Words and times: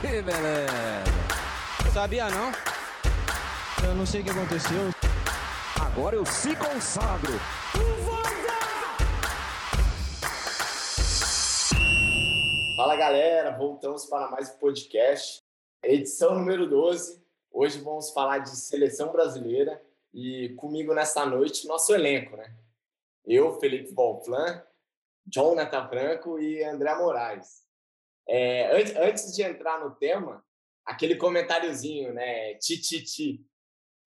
Que 0.00 0.20
beleza. 0.22 1.04
Sabia 1.92 2.28
não? 2.28 2.52
Eu 3.82 3.94
não 3.94 4.04
sei 4.04 4.20
o 4.20 4.24
que 4.24 4.30
aconteceu. 4.30 4.90
Agora 5.80 6.16
eu 6.16 6.26
se 6.26 6.54
consagro. 6.56 7.32
Fala 12.76 12.96
galera, 12.96 13.56
voltamos 13.56 14.04
para 14.04 14.30
mais 14.30 14.50
um 14.50 14.58
podcast, 14.58 15.42
edição 15.82 16.34
número 16.34 16.68
12. 16.68 17.24
Hoje 17.50 17.78
vamos 17.80 18.10
falar 18.10 18.40
de 18.40 18.50
seleção 18.50 19.10
brasileira 19.10 19.82
e 20.12 20.50
comigo 20.56 20.92
nesta 20.92 21.24
noite 21.24 21.66
nosso 21.66 21.94
elenco, 21.94 22.36
né? 22.36 22.54
Eu, 23.24 23.58
Felipe 23.58 23.94
Volplan, 23.94 24.62
Jonathan 25.26 25.88
Franco 25.88 26.38
e 26.38 26.62
André 26.62 26.94
Moraes. 26.96 27.65
É, 28.28 28.76
antes, 28.76 28.96
antes 28.96 29.34
de 29.34 29.42
entrar 29.42 29.80
no 29.80 29.94
tema, 29.94 30.44
aquele 30.84 31.16
comentáriozinho, 31.16 32.12
né? 32.12 32.54
Ti, 32.54 32.80
ti, 32.80 33.02
ti. 33.02 33.46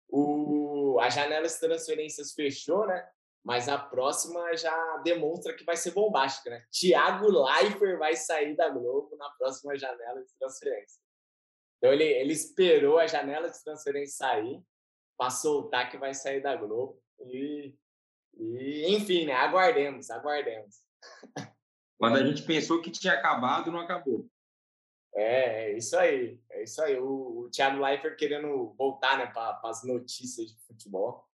O, 0.07 0.97
a 0.99 1.09
janela 1.09 1.47
de 1.47 1.59
transferências 1.59 2.33
fechou, 2.33 2.87
né? 2.87 3.07
Mas 3.43 3.69
a 3.69 3.77
próxima 3.77 4.55
já 4.57 4.97
demonstra 4.97 5.53
que 5.53 5.63
vai 5.63 5.77
ser 5.77 5.91
bombástica, 5.91 6.49
né? 6.49 6.65
Thiago 6.71 7.27
Leifert 7.27 7.97
vai 7.97 8.15
sair 8.15 8.55
da 8.55 8.69
Globo 8.69 9.15
na 9.15 9.29
próxima 9.31 9.77
janela 9.77 10.21
de 10.21 10.33
transferência. 10.37 10.99
Então 11.77 11.93
ele, 11.93 12.03
ele 12.03 12.33
esperou 12.33 12.99
a 12.99 13.07
janela 13.07 13.49
de 13.49 13.63
transferência 13.63 14.17
sair 14.17 14.61
para 15.17 15.29
soltar 15.29 15.89
que 15.89 15.97
vai 15.97 16.13
sair 16.13 16.41
da 16.41 16.55
Globo. 16.55 17.01
E, 17.21 17.73
e 18.37 18.95
enfim, 18.95 19.25
né? 19.25 19.33
Aguardemos, 19.33 20.09
aguardemos. 20.09 20.81
Quando 21.99 22.15
a 22.15 22.25
gente 22.25 22.43
pensou 22.43 22.81
que 22.81 22.89
tinha 22.89 23.13
acabado, 23.13 23.69
não 23.69 23.81
acabou. 23.81 24.25
É, 25.13 25.71
é 25.71 25.77
isso 25.77 25.97
aí, 25.97 26.39
é 26.49 26.63
isso 26.63 26.81
aí. 26.81 26.97
O, 26.97 27.41
o 27.41 27.49
Thiago 27.49 27.83
Leifert 27.83 28.15
querendo 28.17 28.73
voltar 28.77 29.17
né, 29.17 29.27
para 29.27 29.59
as 29.65 29.83
notícias 29.83 30.47
de 30.49 30.57
futebol. 30.65 31.27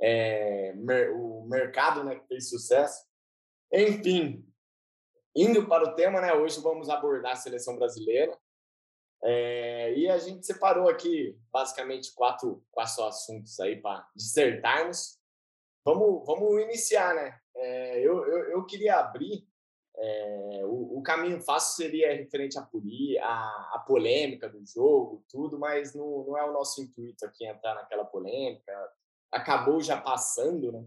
É, 0.00 0.72
mer, 0.74 1.10
o 1.10 1.46
mercado 1.46 2.02
né, 2.04 2.14
que 2.14 2.26
fez 2.26 2.48
sucesso. 2.48 3.06
Enfim, 3.70 4.50
indo 5.36 5.68
para 5.68 5.84
o 5.84 5.94
tema, 5.94 6.22
né, 6.22 6.32
hoje 6.32 6.58
vamos 6.62 6.88
abordar 6.88 7.32
a 7.32 7.36
seleção 7.36 7.76
brasileira. 7.76 8.34
É, 9.22 9.94
e 9.94 10.08
a 10.08 10.16
gente 10.16 10.46
separou 10.46 10.88
aqui 10.88 11.38
basicamente 11.52 12.14
quatro, 12.14 12.64
quatro 12.70 13.04
assuntos 13.04 13.60
aí 13.60 13.76
para 13.76 14.08
dissertarmos. 14.16 15.18
Vamos, 15.84 16.24
vamos 16.24 16.62
iniciar, 16.62 17.14
né? 17.14 17.38
É, 17.54 18.00
eu, 18.00 18.24
eu, 18.26 18.50
eu 18.50 18.64
queria 18.64 18.96
abrir 18.96 19.47
é, 20.00 20.62
o, 20.64 20.98
o, 20.98 21.02
caminho 21.02 21.40
fácil 21.40 21.76
seria 21.76 22.14
referente 22.14 22.56
à, 22.56 22.62
a, 22.62 23.70
a 23.74 23.84
polêmica 23.84 24.48
do 24.48 24.64
jogo, 24.64 25.24
tudo, 25.28 25.58
mas 25.58 25.92
não, 25.92 26.24
não 26.24 26.38
é 26.38 26.48
o 26.48 26.52
nosso 26.52 26.80
intuito 26.80 27.26
aqui 27.26 27.44
entrar 27.44 27.74
naquela 27.74 28.04
polêmica. 28.04 28.72
Acabou 29.32 29.80
já 29.80 30.00
passando, 30.00 30.70
né? 30.70 30.86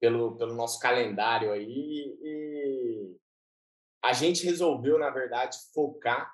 Pelo, 0.00 0.36
pelo 0.36 0.54
nosso 0.54 0.78
calendário 0.78 1.52
aí 1.52 2.18
e 2.22 3.16
a 4.02 4.12
gente 4.12 4.44
resolveu, 4.44 4.98
na 4.98 5.10
verdade, 5.10 5.56
focar 5.72 6.32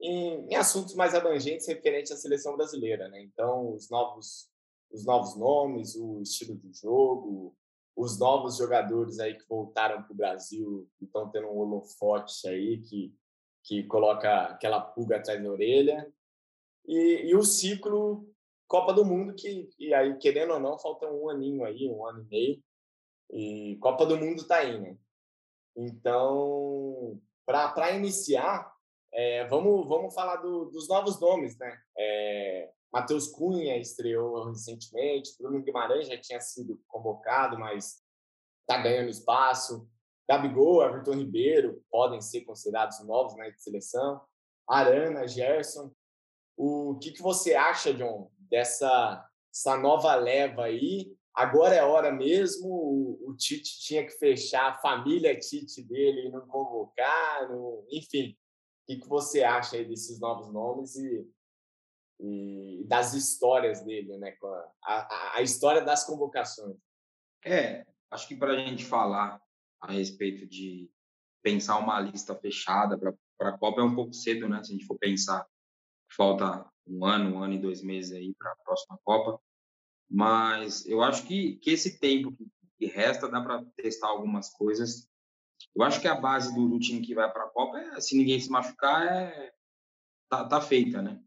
em, 0.00 0.48
em 0.48 0.54
assuntos 0.54 0.94
mais 0.94 1.14
abrangentes 1.14 1.66
referentes 1.66 2.12
à 2.12 2.16
seleção 2.16 2.56
brasileira, 2.56 3.08
né? 3.08 3.22
Então, 3.22 3.74
os 3.74 3.88
novos, 3.88 4.50
os 4.90 5.04
novos 5.04 5.36
nomes, 5.36 5.94
o 5.94 6.20
estilo 6.22 6.56
de 6.56 6.72
jogo, 6.72 7.56
os 7.96 8.18
novos 8.18 8.56
jogadores 8.56 9.18
aí 9.18 9.34
que 9.34 9.46
voltaram 9.48 10.02
para 10.02 10.12
o 10.12 10.16
Brasil 10.16 10.88
estão 11.00 11.30
tendo 11.30 11.48
um 11.48 11.58
holofote 11.58 12.48
aí 12.48 12.78
que, 12.80 13.14
que 13.64 13.84
coloca 13.84 14.46
aquela 14.46 14.80
pulga 14.80 15.16
atrás 15.16 15.42
da 15.42 15.50
orelha. 15.50 16.12
E, 16.86 17.28
e 17.28 17.36
o 17.36 17.42
ciclo 17.42 18.26
Copa 18.66 18.94
do 18.94 19.04
Mundo, 19.04 19.34
que 19.34 19.68
e 19.78 19.92
aí, 19.92 20.16
querendo 20.16 20.54
ou 20.54 20.60
não, 20.60 20.78
falta 20.78 21.06
um 21.06 21.28
aninho 21.28 21.64
aí, 21.64 21.86
um 21.88 22.06
ano 22.06 22.22
e 22.22 22.28
meio. 22.28 22.62
E 23.30 23.76
Copa 23.76 24.06
do 24.06 24.16
Mundo 24.16 24.42
está 24.42 24.56
aí, 24.56 24.80
né? 24.80 24.96
Então, 25.76 27.20
para 27.44 27.92
iniciar, 27.92 28.72
é, 29.12 29.46
vamos, 29.46 29.86
vamos 29.86 30.14
falar 30.14 30.36
do, 30.36 30.66
dos 30.66 30.88
novos 30.88 31.20
nomes, 31.20 31.56
né? 31.58 31.78
É, 31.98 32.70
Matheus 32.92 33.28
Cunha 33.28 33.78
estreou 33.78 34.50
recentemente, 34.50 35.34
Bruno 35.38 35.62
Guimarães 35.62 36.08
já 36.08 36.20
tinha 36.20 36.40
sido 36.40 36.80
convocado, 36.86 37.58
mas 37.58 38.02
está 38.60 38.82
ganhando 38.82 39.08
espaço. 39.08 39.88
Gabigol, 40.28 40.82
Everton 40.82 41.14
Ribeiro 41.14 41.82
podem 41.90 42.20
ser 42.20 42.42
considerados 42.42 43.04
novos 43.06 43.36
na 43.36 43.44
né, 43.44 43.54
seleção. 43.56 44.20
Arana, 44.68 45.26
Gerson. 45.26 45.90
O 46.56 46.98
que, 46.98 47.12
que 47.12 47.22
você 47.22 47.54
acha, 47.54 47.92
John, 47.94 48.30
dessa 48.38 49.26
essa 49.52 49.76
nova 49.76 50.14
leva 50.14 50.64
aí? 50.64 51.14
Agora 51.34 51.74
é 51.74 51.82
hora 51.82 52.10
mesmo. 52.10 52.68
O, 52.68 53.30
o 53.30 53.36
Tite 53.36 53.80
tinha 53.80 54.04
que 54.04 54.12
fechar 54.12 54.70
a 54.70 54.78
família 54.78 55.38
Tite 55.38 55.82
dele 55.82 56.26
e 56.26 56.30
não 56.30 56.46
convocar. 56.46 57.48
Enfim, 57.90 58.30
o 58.30 58.86
que, 58.86 59.00
que 59.00 59.08
você 59.08 59.42
acha 59.42 59.76
aí 59.76 59.84
desses 59.84 60.18
novos 60.20 60.52
nomes 60.52 60.96
e 60.96 61.26
e 62.22 62.84
das 62.86 63.14
histórias 63.14 63.84
dele, 63.84 64.16
né? 64.16 64.36
A, 64.84 64.92
a, 64.92 65.36
a 65.38 65.42
história 65.42 65.82
das 65.82 66.04
convocações. 66.04 66.76
É, 67.44 67.84
acho 68.10 68.28
que 68.28 68.36
para 68.36 68.52
a 68.52 68.56
gente 68.56 68.84
falar 68.84 69.42
a 69.80 69.90
respeito 69.90 70.46
de 70.46 70.88
pensar 71.42 71.78
uma 71.78 71.98
lista 71.98 72.34
fechada 72.36 72.96
para 72.96 73.48
a 73.48 73.58
Copa 73.58 73.80
é 73.80 73.84
um 73.84 73.94
pouco 73.94 74.14
cedo, 74.14 74.48
né? 74.48 74.62
Se 74.62 74.70
a 74.70 74.74
gente 74.74 74.86
for 74.86 74.96
pensar, 74.96 75.44
falta 76.16 76.64
um 76.86 77.04
ano, 77.04 77.36
um 77.36 77.42
ano 77.42 77.54
e 77.54 77.58
dois 77.58 77.82
meses 77.82 78.12
aí 78.12 78.32
para 78.38 78.52
a 78.52 78.56
próxima 78.56 78.98
Copa. 79.02 79.40
Mas 80.08 80.86
eu 80.86 81.02
acho 81.02 81.26
que, 81.26 81.56
que 81.56 81.70
esse 81.70 81.98
tempo 81.98 82.36
que 82.78 82.86
resta 82.86 83.28
dá 83.28 83.40
para 83.40 83.64
testar 83.76 84.08
algumas 84.08 84.50
coisas. 84.50 85.08
Eu 85.74 85.82
acho 85.82 86.00
que 86.00 86.08
a 86.08 86.14
base 86.14 86.54
do, 86.54 86.68
do 86.68 86.78
time 86.78 87.00
que 87.00 87.14
vai 87.14 87.32
para 87.32 87.44
a 87.44 87.48
Copa 87.48 87.78
é, 87.78 88.00
se 88.00 88.16
ninguém 88.16 88.38
se 88.38 88.50
machucar, 88.50 89.06
é 89.06 89.52
tá, 90.28 90.46
tá 90.46 90.60
feita, 90.60 91.02
né? 91.02 91.20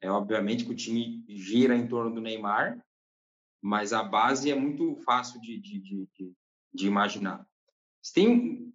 É 0.00 0.10
obviamente 0.10 0.64
que 0.64 0.72
o 0.72 0.76
time 0.76 1.24
gira 1.28 1.74
em 1.74 1.88
torno 1.88 2.14
do 2.14 2.20
Neymar, 2.20 2.84
mas 3.60 3.92
a 3.92 4.02
base 4.02 4.50
é 4.50 4.54
muito 4.54 4.96
fácil 4.96 5.40
de, 5.40 5.58
de, 5.58 5.80
de, 5.80 6.32
de 6.72 6.86
imaginar. 6.86 7.46
Tem, 8.14 8.72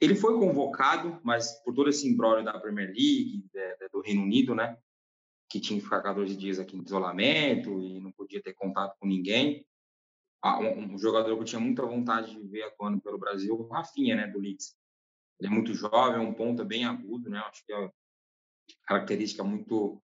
ele 0.00 0.14
foi 0.14 0.38
convocado, 0.38 1.20
mas 1.24 1.62
por 1.64 1.74
todo 1.74 1.90
esse 1.90 2.08
embrólio 2.08 2.44
da 2.44 2.58
Premier 2.58 2.88
League, 2.88 3.44
de, 3.52 3.76
de, 3.76 3.88
do 3.88 4.00
Reino 4.00 4.22
Unido, 4.22 4.54
né, 4.54 4.78
que 5.50 5.60
tinha 5.60 5.78
que 5.78 5.84
ficar 5.84 6.00
14 6.00 6.34
dias 6.36 6.58
aqui 6.58 6.76
em 6.76 6.82
isolamento 6.82 7.80
e 7.80 8.00
não 8.00 8.12
podia 8.12 8.42
ter 8.42 8.54
contato 8.54 8.96
com 8.98 9.06
ninguém. 9.06 9.66
Um 10.44 10.98
jogador 10.98 11.34
que 11.36 11.42
eu 11.42 11.46
tinha 11.46 11.60
muita 11.60 11.84
vontade 11.84 12.32
de 12.32 12.48
ver 12.48 12.62
atuando 12.62 13.00
pelo 13.00 13.18
Brasil, 13.18 13.54
o 13.54 13.68
Rafinha, 13.68 14.16
né, 14.16 14.26
do 14.28 14.38
Leeds. 14.38 14.76
Ele 15.38 15.48
é 15.48 15.50
muito 15.50 15.74
jovem, 15.74 16.16
é 16.16 16.18
um 16.20 16.32
ponta 16.32 16.64
bem 16.64 16.84
agudo, 16.84 17.28
né, 17.28 17.38
acho 17.40 17.64
que 17.66 17.72
é 17.72 17.76
uma 17.76 17.92
característica 18.86 19.44
muito 19.44 20.02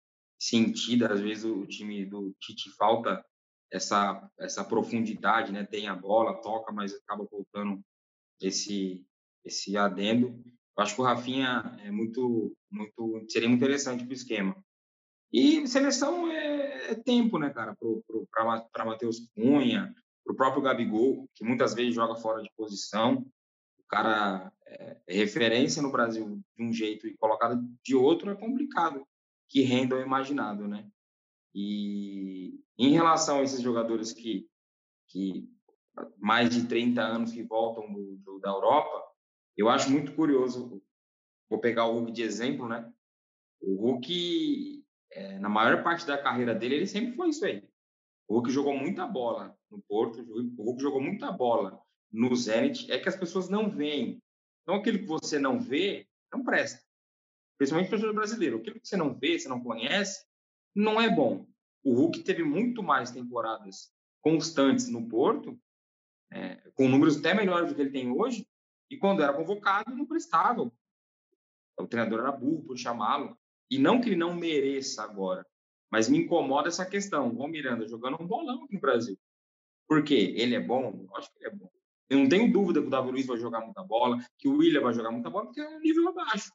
sentida. 0.44 1.14
Às 1.14 1.22
vezes 1.22 1.46
o 1.46 1.66
time 1.66 2.06
do 2.06 2.34
Tite 2.40 2.70
falta 2.72 3.24
essa 3.72 4.30
essa 4.40 4.64
profundidade, 4.64 5.52
né? 5.52 5.66
Tem 5.66 5.88
a 5.88 5.96
bola, 5.96 6.42
toca, 6.42 6.72
mas 6.72 6.94
acaba 6.94 7.26
voltando 7.32 7.82
esse 8.42 9.06
esse 9.46 9.78
adendo. 9.78 10.42
Eu 10.78 10.84
acho 10.84 10.96
que 10.96 11.02
o 11.02 11.04
Rafinha 11.04 11.78
é 11.84 11.92
muito 11.92 12.56
muito 12.70 13.26
seria 13.30 13.48
muito 13.48 13.64
interessante 13.64 14.04
para 14.04 14.12
o 14.12 14.14
esquema. 14.14 14.56
E 15.32 15.66
seleção 15.68 16.30
é, 16.30 16.92
é 16.92 16.96
tempo, 16.96 17.40
né, 17.40 17.50
cara, 17.50 17.76
para 18.32 18.86
Matheus 18.86 19.32
Cunha, 19.34 19.92
para 20.24 20.34
o 20.34 20.36
próprio 20.36 20.62
Gabigol, 20.62 21.28
que 21.34 21.44
muitas 21.44 21.74
vezes 21.74 21.96
joga 21.96 22.16
fora 22.16 22.44
de 22.44 22.52
posição. 22.56 23.26
O 23.80 23.84
cara 23.90 24.52
é, 24.68 24.98
é 25.08 25.14
referência 25.16 25.82
no 25.82 25.92
Brasil 25.92 26.40
de 26.56 26.64
um 26.64 26.72
jeito 26.72 27.08
e 27.08 27.18
colocado 27.18 27.60
de 27.84 27.96
outro 27.96 28.30
é 28.30 28.36
complicado 28.36 29.04
que 29.50 29.62
renda 29.62 29.96
o 29.96 30.02
imaginado, 30.02 30.68
né? 30.68 30.88
E 31.54 32.60
em 32.78 32.92
relação 32.92 33.40
a 33.40 33.44
esses 33.44 33.62
jogadores 33.62 34.12
que, 34.12 34.48
que 35.08 35.48
mais 36.18 36.50
de 36.50 36.68
30 36.68 37.02
anos 37.02 37.32
que 37.32 37.44
voltam 37.44 37.92
do, 37.94 38.18
do, 38.18 38.40
da 38.40 38.50
Europa, 38.50 39.04
eu 39.56 39.70
acho 39.70 39.92
muito 39.92 40.14
curioso. 40.16 40.82
Vou 41.50 41.60
pegar 41.60 41.86
o 41.86 41.94
Hulk 41.94 42.12
de 42.12 42.24
exemplo, 42.24 42.68
né? 42.68 42.92
O 43.62 43.76
Hulk, 43.76 44.84
é, 45.12 45.38
na 45.40 45.50
maior 45.50 45.84
parte 45.84 46.06
da 46.08 46.18
carreira 46.18 46.56
dele, 46.56 46.76
ele 46.76 46.88
sempre 46.88 47.16
foi 47.16 47.30
isso 47.30 47.46
aí. 47.46 47.64
O 48.28 48.36
Hulk 48.36 48.52
jogou 48.52 48.76
muita 48.76 49.06
bola 49.06 49.56
no 49.70 49.80
Porto, 49.84 50.20
o 50.22 50.64
Hulk 50.64 50.82
jogou 50.82 51.02
muita 51.02 51.32
bola 51.32 51.80
no 52.12 52.36
Zenit. 52.36 52.92
É 52.92 52.98
que 52.98 53.10
as 53.10 53.16
pessoas 53.16 53.50
não 53.50 53.70
veem. 53.70 54.22
Então, 54.64 54.76
aquilo 54.76 55.00
que 55.00 55.06
você 55.06 55.38
não 55.38 55.60
vê, 55.60 56.08
não 56.32 56.44
presta 56.44 56.84
principalmente 57.58 57.90
para 57.90 57.96
o 57.96 58.00
jogador 58.00 58.16
brasileiro. 58.16 58.58
Aquilo 58.58 58.80
que 58.80 58.88
você 58.88 58.98
não 58.98 59.14
vê, 59.14 59.38
você 59.38 59.48
não 59.48 59.62
conhece, 59.62 60.26
não 60.76 61.00
é 61.00 61.10
bom. 61.10 61.48
O 61.84 61.94
Hulk 61.94 62.22
teve 62.24 62.44
muito 62.44 62.82
mais 62.82 63.12
temporadas 63.12 63.92
constantes 64.22 64.88
no 64.88 65.08
Porto, 65.08 65.60
é, 66.32 66.56
com 66.76 66.88
números 66.88 67.18
até 67.18 67.34
melhores 67.34 67.70
do 67.70 67.76
que 67.76 67.82
ele 67.82 67.92
tem 67.92 68.10
hoje, 68.10 68.48
e 68.90 68.98
quando 68.98 69.22
era 69.22 69.34
convocado, 69.34 69.96
não 69.96 70.06
prestava. 70.06 70.72
O 71.78 71.88
treinador 71.88 72.22
era 72.22 72.32
burro 72.32 72.64
por 72.64 72.78
chamá-lo. 72.78 73.38
E 73.70 73.80
não 73.80 74.00
que 74.00 74.10
ele 74.10 74.16
não 74.16 74.36
mereça 74.36 75.04
agora, 75.04 75.46
mas 75.90 76.08
me 76.08 76.20
incomoda 76.20 76.68
essa 76.68 76.86
questão. 76.86 77.30
O 77.30 77.48
Miranda 77.48 77.88
jogando 77.88 78.22
um 78.22 78.28
bolão 78.28 78.64
aqui 78.64 78.76
no 78.76 78.80
Brasil. 78.80 79.18
Por 79.88 80.04
quê? 80.04 80.34
Ele 80.38 80.56
é 80.56 80.60
bom? 80.60 81.08
Acho 81.16 81.32
que 81.32 81.40
ele 81.40 81.48
é 81.48 81.56
bom. 81.56 81.72
Eu 82.10 82.20
não 82.20 82.30
tenho 82.30 82.52
dúvida 82.52 82.82
que 82.82 82.88
o 82.88 82.90
Davi 82.90 83.12
Luiz 83.12 83.26
vai 83.26 83.38
jogar 83.38 83.62
muita 83.62 83.84
bola, 83.84 84.24
que 84.38 84.48
o 84.48 84.58
William 84.58 84.82
vai 84.82 84.94
jogar 84.94 85.12
muita 85.12 85.30
bola, 85.30 85.46
porque 85.46 85.62
é 85.62 85.68
um 85.68 85.80
nível 85.80 86.10
abaixo. 86.10 86.52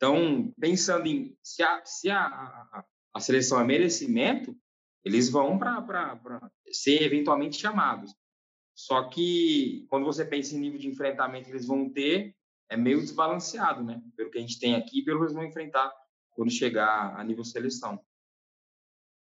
Então, 0.00 0.50
pensando 0.58 1.06
em 1.06 1.36
se 1.42 1.62
a, 1.62 1.84
se 1.84 2.08
a, 2.08 2.24
a, 2.24 2.84
a 3.12 3.20
seleção 3.20 3.60
é 3.60 3.64
merecimento, 3.64 4.56
eles 5.04 5.28
vão 5.28 5.58
para 5.58 6.50
ser 6.72 7.02
eventualmente 7.02 7.58
chamados. 7.58 8.14
Só 8.74 9.10
que 9.10 9.86
quando 9.90 10.06
você 10.06 10.24
pensa 10.24 10.56
em 10.56 10.58
nível 10.58 10.78
de 10.78 10.88
enfrentamento 10.88 11.44
que 11.44 11.52
eles 11.52 11.66
vão 11.66 11.90
ter, 11.90 12.34
é 12.70 12.78
meio 12.78 13.02
desbalanceado, 13.02 13.84
né? 13.84 14.02
Pelo 14.16 14.30
que 14.30 14.38
a 14.38 14.40
gente 14.40 14.58
tem 14.58 14.74
aqui, 14.74 15.02
pelo 15.02 15.18
que 15.18 15.24
eles 15.24 15.34
vão 15.34 15.44
enfrentar 15.44 15.92
quando 16.30 16.50
chegar 16.50 17.14
a 17.14 17.22
nível 17.22 17.44
seleção. 17.44 18.02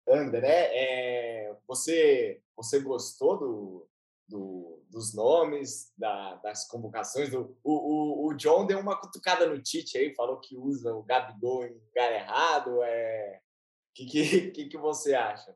André, 0.07 0.69
é, 0.71 1.57
você, 1.67 2.41
você 2.55 2.79
gostou 2.79 3.37
do, 3.37 3.89
do, 4.29 4.81
dos 4.89 5.13
nomes, 5.13 5.91
da, 5.97 6.35
das 6.35 6.67
convocações? 6.67 7.29
Do, 7.29 7.57
o, 7.63 7.73
o, 7.73 8.27
o, 8.27 8.33
John 8.35 8.65
deu 8.65 8.79
uma 8.79 8.99
cutucada 8.99 9.47
no 9.47 9.61
Tite 9.61 9.97
aí, 9.97 10.13
falou 10.15 10.39
que 10.39 10.55
usa 10.55 10.93
o 10.93 11.03
Gabigol 11.03 11.65
em 11.65 11.73
lugar 11.73 12.11
errado. 12.13 12.81
É... 12.83 13.41
O 13.41 13.93
que, 13.93 14.05
que, 14.05 14.51
que, 14.51 14.65
que 14.67 14.77
você 14.77 15.15
acha? 15.15 15.55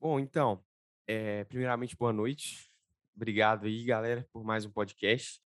Bom, 0.00 0.18
então, 0.20 0.64
é, 1.06 1.44
primeiramente, 1.44 1.96
boa 1.96 2.12
noite. 2.12 2.70
Obrigado 3.14 3.66
aí, 3.66 3.84
galera, 3.84 4.26
por 4.32 4.44
mais 4.44 4.64
um 4.64 4.70
podcast. 4.70 5.42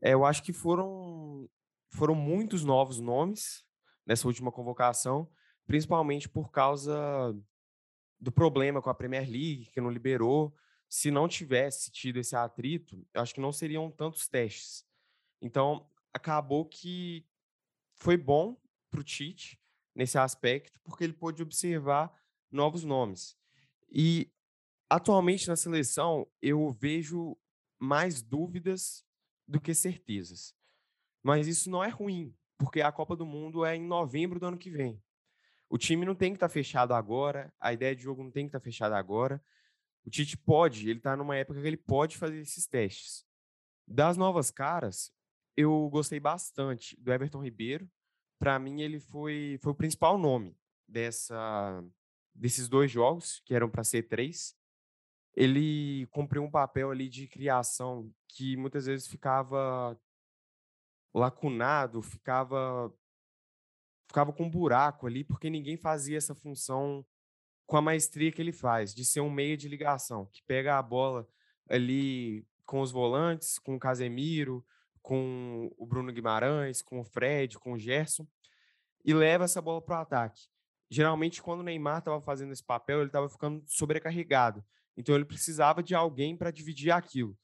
É, 0.00 0.14
eu 0.14 0.24
acho 0.24 0.42
que 0.42 0.52
foram, 0.52 1.48
foram 1.90 2.14
muitos 2.14 2.64
novos 2.64 3.00
nomes 3.00 3.64
nessa 4.06 4.28
última 4.28 4.52
convocação, 4.52 5.28
principalmente 5.66 6.28
por 6.28 6.52
causa 6.52 7.34
do 8.20 8.30
problema 8.30 8.80
com 8.80 8.88
a 8.88 8.94
Premier 8.94 9.28
League, 9.28 9.70
que 9.72 9.80
não 9.80 9.90
liberou. 9.90 10.54
Se 10.88 11.10
não 11.10 11.26
tivesse 11.28 11.90
tido 11.90 12.18
esse 12.18 12.36
atrito, 12.36 13.04
eu 13.12 13.20
acho 13.20 13.34
que 13.34 13.40
não 13.40 13.52
seriam 13.52 13.90
tantos 13.90 14.28
testes. 14.28 14.86
Então, 15.40 15.88
acabou 16.12 16.64
que 16.64 17.26
foi 17.94 18.16
bom 18.16 18.56
para 18.90 19.00
o 19.00 19.04
Tite 19.04 19.60
nesse 19.94 20.18
aspecto, 20.18 20.80
porque 20.82 21.04
ele 21.04 21.12
pôde 21.12 21.42
observar 21.42 22.12
novos 22.50 22.84
nomes. 22.84 23.36
E 23.90 24.30
atualmente 24.88 25.48
na 25.48 25.56
seleção 25.56 26.26
eu 26.40 26.70
vejo 26.70 27.36
mais 27.78 28.22
dúvidas 28.22 29.04
do 29.46 29.60
que 29.60 29.74
certezas. 29.74 30.54
Mas 31.22 31.46
isso 31.46 31.68
não 31.68 31.82
é 31.82 31.88
ruim, 31.88 32.34
porque 32.56 32.80
a 32.80 32.92
Copa 32.92 33.16
do 33.16 33.26
Mundo 33.26 33.64
é 33.64 33.74
em 33.74 33.86
novembro 33.86 34.38
do 34.38 34.46
ano 34.46 34.58
que 34.58 34.70
vem. 34.70 35.02
O 35.68 35.76
time 35.76 36.06
não 36.06 36.14
tem 36.14 36.32
que 36.32 36.36
estar 36.36 36.48
tá 36.48 36.52
fechado 36.52 36.94
agora, 36.94 37.52
a 37.58 37.72
ideia 37.72 37.94
de 37.94 38.02
jogo 38.02 38.22
não 38.22 38.30
tem 38.30 38.44
que 38.44 38.50
estar 38.50 38.60
tá 38.60 38.64
fechada 38.64 38.96
agora. 38.96 39.42
O 40.06 40.10
Tite 40.10 40.36
pode, 40.36 40.88
ele 40.88 41.00
está 41.00 41.16
numa 41.16 41.36
época 41.36 41.60
que 41.60 41.66
ele 41.66 41.76
pode 41.76 42.16
fazer 42.16 42.38
esses 42.38 42.64
testes. 42.66 43.26
Das 43.86 44.16
novas 44.16 44.52
caras, 44.52 45.12
eu 45.56 45.88
gostei 45.90 46.20
bastante 46.20 46.96
do 47.00 47.12
Everton 47.12 47.42
Ribeiro. 47.42 47.90
Para 48.38 48.56
mim, 48.56 48.82
ele 48.82 49.00
foi, 49.00 49.58
foi 49.60 49.72
o 49.72 49.76
principal 49.76 50.16
nome 50.16 50.56
dessa, 50.86 51.84
desses 52.32 52.68
dois 52.68 52.88
jogos, 52.88 53.42
que 53.44 53.52
eram 53.52 53.68
para 53.68 53.82
ser 53.82 54.04
três. 54.04 54.56
Ele 55.34 56.06
cumpriu 56.12 56.44
um 56.44 56.50
papel 56.50 56.90
ali 56.90 57.08
de 57.08 57.26
criação 57.26 58.08
que 58.28 58.56
muitas 58.56 58.86
vezes 58.86 59.08
ficava 59.08 59.98
lacunado, 61.12 62.00
ficava 62.00 62.94
ficava 64.08 64.32
com 64.32 64.44
um 64.44 64.50
buraco 64.50 65.06
ali, 65.06 65.24
porque 65.24 65.50
ninguém 65.50 65.76
fazia 65.76 66.16
essa 66.16 66.34
função 66.34 67.04
com 67.66 67.76
a 67.76 67.82
maestria 67.82 68.30
que 68.30 68.40
ele 68.40 68.52
faz, 68.52 68.94
de 68.94 69.04
ser 69.04 69.20
um 69.20 69.30
meio 69.30 69.56
de 69.56 69.68
ligação, 69.68 70.26
que 70.32 70.42
pega 70.44 70.78
a 70.78 70.82
bola 70.82 71.28
ali 71.68 72.46
com 72.64 72.80
os 72.80 72.92
volantes, 72.92 73.58
com 73.58 73.74
o 73.74 73.78
Casemiro, 73.78 74.64
com 75.02 75.72
o 75.76 75.86
Bruno 75.86 76.12
Guimarães, 76.12 76.82
com 76.82 77.00
o 77.00 77.04
Fred, 77.04 77.58
com 77.58 77.72
o 77.72 77.78
Gerson, 77.78 78.26
e 79.04 79.12
leva 79.12 79.44
essa 79.44 79.60
bola 79.60 79.80
para 79.80 79.98
o 79.98 80.02
ataque. 80.02 80.48
Geralmente, 80.88 81.42
quando 81.42 81.60
o 81.60 81.64
Neymar 81.64 81.98
estava 81.98 82.20
fazendo 82.20 82.52
esse 82.52 82.62
papel, 82.62 82.98
ele 82.98 83.08
estava 83.08 83.28
ficando 83.28 83.62
sobrecarregado. 83.66 84.64
Então, 84.96 85.14
ele 85.14 85.24
precisava 85.24 85.82
de 85.82 85.94
alguém 85.94 86.36
para 86.36 86.50
dividir 86.50 86.90
aquilo. 86.90 87.36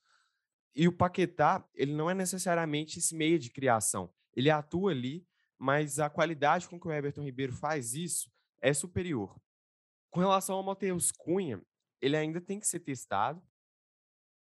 E 0.74 0.88
o 0.88 0.92
Paquetá, 0.92 1.64
ele 1.74 1.92
não 1.92 2.08
é 2.08 2.14
necessariamente 2.14 2.98
esse 2.98 3.14
meio 3.14 3.38
de 3.38 3.50
criação. 3.50 4.12
Ele 4.34 4.50
atua 4.50 4.92
ali, 4.92 5.26
mas 5.58 5.98
a 5.98 6.08
qualidade 6.08 6.68
com 6.68 6.80
que 6.80 6.88
o 6.88 6.92
Everton 6.92 7.22
Ribeiro 7.22 7.52
faz 7.52 7.94
isso 7.94 8.30
é 8.60 8.72
superior. 8.72 9.36
Com 10.12 10.20
relação 10.20 10.56
ao 10.56 10.62
Matheus 10.62 11.10
Cunha, 11.10 11.60
ele 12.00 12.16
ainda 12.16 12.38
tem 12.38 12.60
que 12.60 12.66
ser 12.66 12.80
testado. 12.80 13.42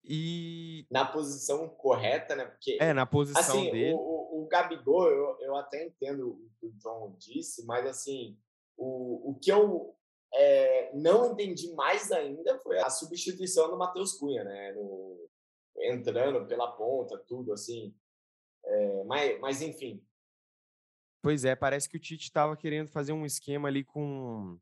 E. 0.04 0.84
Na 0.90 1.04
posição 1.04 1.68
correta, 1.68 2.34
né? 2.34 2.46
Porque, 2.46 2.76
é, 2.80 2.92
na 2.92 3.06
posição 3.06 3.40
assim, 3.40 3.70
dele. 3.70 3.94
O, 3.94 4.42
o, 4.42 4.48
Gabigol, 4.48 5.08
eu, 5.08 5.38
eu 5.40 5.56
até 5.56 5.86
entendo 5.86 6.30
o 6.30 6.50
que 6.58 6.66
o 6.66 6.72
John 6.72 7.14
disse, 7.16 7.64
mas 7.64 7.86
assim, 7.86 8.36
o, 8.76 9.30
o 9.30 9.38
que 9.38 9.52
eu 9.52 9.96
é, 10.34 10.90
não 10.96 11.30
entendi 11.30 11.72
mais 11.74 12.10
ainda 12.10 12.58
foi 12.58 12.80
a 12.80 12.90
substituição 12.90 13.70
do 13.70 13.78
Matheus 13.78 14.14
Cunha, 14.14 14.42
né? 14.42 14.72
No, 14.72 15.30
entrando 15.76 16.44
pela 16.48 16.72
ponta, 16.72 17.16
tudo 17.28 17.52
assim. 17.52 17.94
É, 18.64 19.04
mas, 19.04 19.40
mas, 19.40 19.62
enfim. 19.62 20.04
Pois 21.22 21.44
é, 21.44 21.54
parece 21.54 21.88
que 21.88 21.96
o 21.96 22.00
Tite 22.00 22.24
estava 22.24 22.56
querendo 22.56 22.88
fazer 22.88 23.12
um 23.12 23.24
esquema 23.24 23.68
ali 23.68 23.84
com 23.84 24.58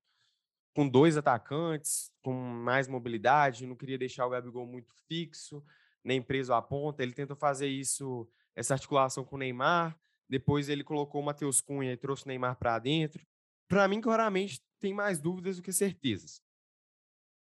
com 0.75 0.89
dois 0.89 1.17
atacantes, 1.17 2.13
com 2.23 2.33
mais 2.33 2.87
mobilidade, 2.87 3.67
não 3.67 3.77
queria 3.77 3.99
deixar 3.99 4.27
o 4.27 4.31
Gabigol 4.31 4.67
muito 4.67 4.93
fixo, 5.09 5.65
nem 6.05 6.23
preso 6.23 6.53
à 6.53 6.63
ponta. 6.63 7.03
Ele 7.03 7.13
tentou 7.13 7.37
fazer 7.37 7.69
isso, 7.69 8.29
essa 8.55 8.75
articulação 8.75 9.25
com 9.25 9.37
o 9.37 9.39
Neymar. 9.39 9.99
Depois 10.29 10.69
ele 10.69 10.85
colocou 10.85 11.21
o 11.21 11.25
Matheus 11.25 11.61
Cunha 11.61 11.93
e 11.93 11.97
trouxe 11.97 12.25
o 12.25 12.29
Neymar 12.29 12.57
para 12.57 12.79
dentro. 12.79 13.27
Para 13.69 13.89
mim, 13.89 14.01
claramente, 14.01 14.63
tem 14.79 14.95
mais 14.95 15.19
dúvidas 15.19 15.57
do 15.57 15.63
que 15.63 15.73
certezas. 15.73 16.43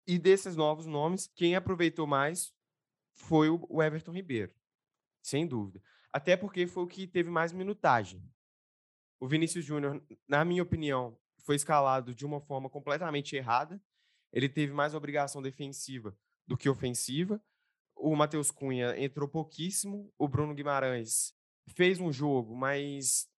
E 0.07 0.19
desses 0.19 0.57
novos 0.57 0.87
nomes, 0.87 1.27
quem 1.35 1.55
aproveitou 1.55 2.07
mais 2.07 2.53
foi 3.15 3.51
o 3.51 3.83
Everton 3.83 4.13
Ribeiro, 4.13 4.55
sem 5.23 5.47
dúvida. 5.47 5.83
Até 6.13 6.37
porque 6.37 6.67
foi 6.67 6.83
o 6.83 6.87
que 6.87 7.07
teve 7.07 7.31
mais 7.31 7.53
minutagem. 7.53 8.23
O 9.21 9.29
Vinícius 9.29 9.65
Júnior, 9.65 10.03
na 10.27 10.45
minha 10.45 10.63
opinião, 10.63 11.17
foi 11.45 11.57
escalado 11.57 12.15
de 12.15 12.25
uma 12.25 12.41
forma 12.41 12.69
completamente 12.69 13.37
errada. 13.37 13.81
Ele 14.33 14.49
teve 14.49 14.73
mais 14.73 14.95
obrigação 14.95 15.43
defensiva 15.43 16.17
do 16.47 16.57
que 16.57 16.69
ofensiva. 16.69 17.43
O 17.97 18.15
Matheus 18.17 18.51
Cunha 18.51 18.99
entrou 18.99 19.29
pouquíssimo. 19.29 20.13
O 20.19 20.29
Bruno 20.29 20.55
Guimarães 20.55 21.35
fez 21.69 22.01
um 22.01 22.13
jogo, 22.13 22.55
mas 22.57 23.29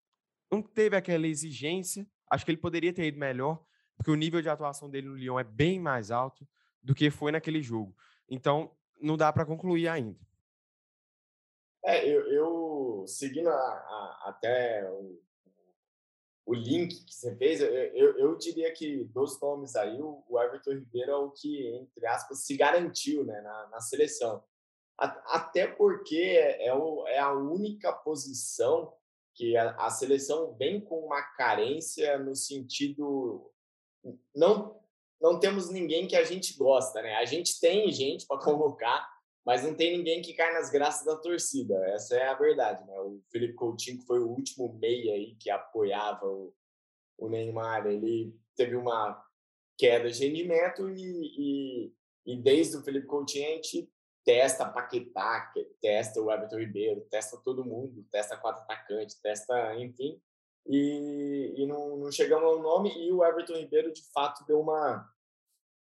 não 0.50 0.62
teve 0.62 0.96
aquela 0.96 1.26
exigência. 1.26 2.06
Acho 2.30 2.44
que 2.44 2.50
ele 2.50 2.58
poderia 2.58 2.92
ter 2.92 3.06
ido 3.06 3.18
melhor, 3.18 3.64
porque 3.96 4.10
o 4.10 4.14
nível 4.14 4.40
de 4.40 4.48
atuação 4.48 4.88
dele 4.90 5.08
no 5.08 5.16
Lyon 5.16 5.38
é 5.38 5.44
bem 5.44 5.80
mais 5.80 6.10
alto 6.10 6.46
do 6.82 6.94
que 6.94 7.10
foi 7.10 7.32
naquele 7.32 7.62
jogo. 7.62 7.96
Então, 8.28 8.74
não 9.00 9.16
dá 9.16 9.32
para 9.32 9.46
concluir 9.46 9.88
ainda. 9.88 10.18
É, 11.84 12.08
eu, 12.08 12.26
eu 12.28 13.04
seguindo 13.06 13.48
a, 13.48 13.52
a, 13.52 14.24
até 14.26 14.88
o 14.88 15.20
o 16.52 16.54
link 16.54 17.02
que 17.06 17.14
você 17.14 17.34
fez, 17.36 17.62
eu, 17.62 18.18
eu, 18.18 18.36
diria 18.36 18.70
que 18.74 19.04
dos 19.04 19.40
nomes 19.40 19.74
aí, 19.74 19.98
o, 20.02 20.22
Everton 20.38 20.72
Ribeiro 20.72 21.10
é 21.10 21.16
o 21.16 21.30
que, 21.30 21.66
entre 21.68 22.06
aspas, 22.06 22.44
se 22.44 22.54
garantiu 22.58 23.24
né, 23.24 23.40
na, 23.40 23.68
na 23.68 23.80
seleção. 23.80 24.44
Até 24.98 25.66
porque 25.66 26.38
é, 26.60 26.72
o, 26.74 27.06
é 27.08 27.18
a 27.18 27.32
única 27.32 27.90
posição 27.90 28.92
que 29.34 29.56
a, 29.56 29.70
a, 29.76 29.88
seleção 29.88 30.52
vem 30.52 30.78
com 30.78 31.06
uma 31.06 31.22
carência 31.22 32.18
no 32.18 32.36
sentido. 32.36 33.50
Não, 34.36 34.78
não 35.18 35.40
temos 35.40 35.70
ninguém 35.70 36.06
que 36.06 36.16
a 36.16 36.22
gente 36.22 36.54
gosta, 36.58 37.00
né? 37.00 37.14
A 37.14 37.24
gente 37.24 37.58
tem 37.58 37.90
gente 37.90 38.26
para 38.26 38.38
convocar, 38.44 39.10
mas 39.44 39.62
não 39.62 39.74
tem 39.74 39.96
ninguém 39.96 40.22
que 40.22 40.34
cai 40.34 40.52
nas 40.52 40.70
graças 40.70 41.04
da 41.04 41.16
torcida. 41.16 41.74
Essa 41.88 42.16
é 42.16 42.28
a 42.28 42.34
verdade, 42.34 42.86
né? 42.86 42.98
O 43.00 43.20
Felipe 43.30 43.54
Coutinho, 43.54 43.98
que 43.98 44.06
foi 44.06 44.20
o 44.20 44.28
último 44.28 44.72
meia 44.74 45.14
aí 45.14 45.34
que 45.34 45.50
apoiava 45.50 46.26
o, 46.26 46.54
o 47.18 47.28
Neymar, 47.28 47.86
ele 47.86 48.34
teve 48.56 48.76
uma 48.76 49.20
queda 49.76 50.10
de 50.10 50.24
rendimento 50.24 50.88
e, 50.90 51.02
e, 51.38 51.92
e 52.26 52.36
desde 52.36 52.76
o 52.76 52.82
Felipe 52.82 53.06
Coutinho 53.06 53.48
a 53.48 53.54
gente 53.54 53.90
testa 54.24 54.68
Paquetá, 54.68 55.52
testa 55.80 56.20
o 56.20 56.30
Everton 56.30 56.58
Ribeiro, 56.58 57.00
testa 57.10 57.36
todo 57.44 57.64
mundo, 57.64 58.06
testa 58.10 58.36
quatro 58.36 58.62
atacantes, 58.62 59.18
testa, 59.20 59.74
enfim, 59.76 60.20
e, 60.66 61.54
e 61.56 61.66
não, 61.66 61.96
não 61.96 62.12
chegamos 62.12 62.44
ao 62.44 62.62
nome 62.62 62.90
e 62.96 63.10
o 63.10 63.24
Everton 63.24 63.54
Ribeiro 63.54 63.92
de 63.92 64.02
fato 64.12 64.44
deu 64.46 64.60
uma 64.60 65.10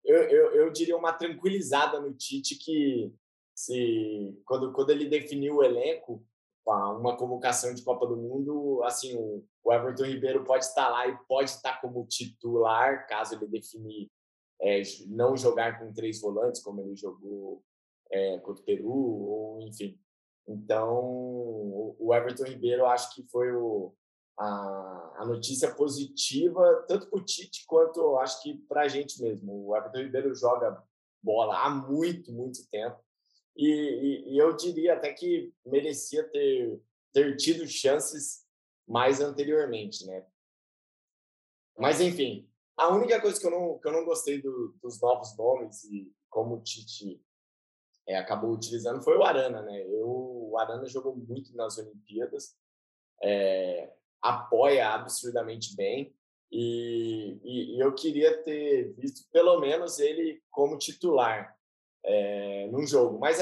eu, 0.03 0.17
eu, 0.23 0.55
eu 0.55 0.69
diria 0.71 0.97
uma 0.97 1.13
tranquilizada 1.13 1.99
no 1.99 2.13
Tite 2.13 2.55
que 2.55 3.13
se 3.55 4.41
quando, 4.45 4.71
quando 4.73 4.89
ele 4.89 5.09
definiu 5.09 5.57
o 5.57 5.63
elenco, 5.63 6.25
uma 6.65 7.17
convocação 7.17 7.73
de 7.73 7.83
Copa 7.83 8.07
do 8.07 8.15
Mundo, 8.15 8.81
assim, 8.83 9.15
o 9.63 9.73
Everton 9.73 10.05
Ribeiro 10.05 10.43
pode 10.43 10.65
estar 10.65 10.87
lá 10.89 11.07
e 11.07 11.17
pode 11.27 11.49
estar 11.49 11.81
como 11.81 12.05
titular, 12.07 13.05
caso 13.07 13.35
ele 13.35 13.47
definir 13.47 14.09
é, 14.61 14.81
não 15.07 15.35
jogar 15.35 15.79
com 15.79 15.93
três 15.93 16.21
volantes, 16.21 16.61
como 16.61 16.79
ele 16.81 16.95
jogou 16.95 17.61
é, 18.09 18.39
contra 18.39 18.61
o 18.61 18.65
Peru, 18.65 18.91
ou 18.91 19.61
enfim. 19.61 19.99
Então, 20.47 21.95
o 21.99 22.13
Everton 22.13 22.45
Ribeiro, 22.45 22.85
acho 22.85 23.13
que 23.13 23.23
foi 23.29 23.51
o, 23.51 23.93
a, 24.37 25.15
a 25.17 25.25
notícia 25.25 25.73
positiva, 25.73 26.85
tanto 26.87 27.09
para 27.09 27.19
o 27.19 27.23
Tite 27.23 27.65
quanto, 27.65 28.17
acho 28.17 28.41
que 28.41 28.57
para 28.67 28.83
a 28.83 28.87
gente 28.87 29.21
mesmo. 29.21 29.67
O 29.67 29.75
Everton 29.75 29.99
Ribeiro 29.99 30.33
joga 30.33 30.81
bola 31.21 31.57
há 31.57 31.69
muito, 31.69 32.31
muito 32.31 32.59
tempo. 32.69 33.02
E, 33.55 33.67
e, 33.67 34.33
e, 34.33 34.37
eu 34.37 34.55
diria 34.55 34.93
até 34.93 35.13
que 35.13 35.53
merecia 35.65 36.23
ter, 36.29 36.81
ter 37.11 37.35
tido 37.37 37.67
chances 37.67 38.45
mais 38.87 39.21
anteriormente, 39.21 40.05
né? 40.05 40.25
Mas, 41.77 42.01
enfim, 42.01 42.49
a 42.75 42.89
única 42.89 43.21
coisa 43.21 43.39
que 43.39 43.45
eu 43.45 43.51
não, 43.51 43.79
que 43.79 43.87
eu 43.87 43.91
não 43.91 44.05
gostei 44.05 44.41
do, 44.41 44.75
dos 44.81 44.99
novos 44.99 45.37
nomes 45.37 45.83
e 45.85 46.11
como 46.29 46.55
o 46.55 46.63
Tite 46.63 47.21
é, 48.07 48.17
acabou 48.17 48.51
utilizando 48.51 49.03
foi 49.03 49.17
o 49.17 49.23
Arana, 49.23 49.61
né? 49.61 49.83
Eu, 49.87 50.07
o 50.07 50.57
Arana 50.57 50.85
jogou 50.87 51.15
muito 51.15 51.55
nas 51.55 51.77
Olimpíadas, 51.77 52.55
é, 53.21 53.93
apoia 54.21 54.89
absurdamente 54.89 55.75
bem 55.75 56.15
e, 56.51 57.39
e, 57.43 57.75
e, 57.75 57.79
eu 57.79 57.93
queria 57.93 58.43
ter 58.43 58.93
visto 58.93 59.27
pelo 59.31 59.59
menos 59.59 59.99
ele 59.99 60.41
como 60.51 60.77
titular 60.77 61.57
é, 62.05 62.67
num 62.67 62.85
jogo. 62.85 63.19
Mas 63.19 63.39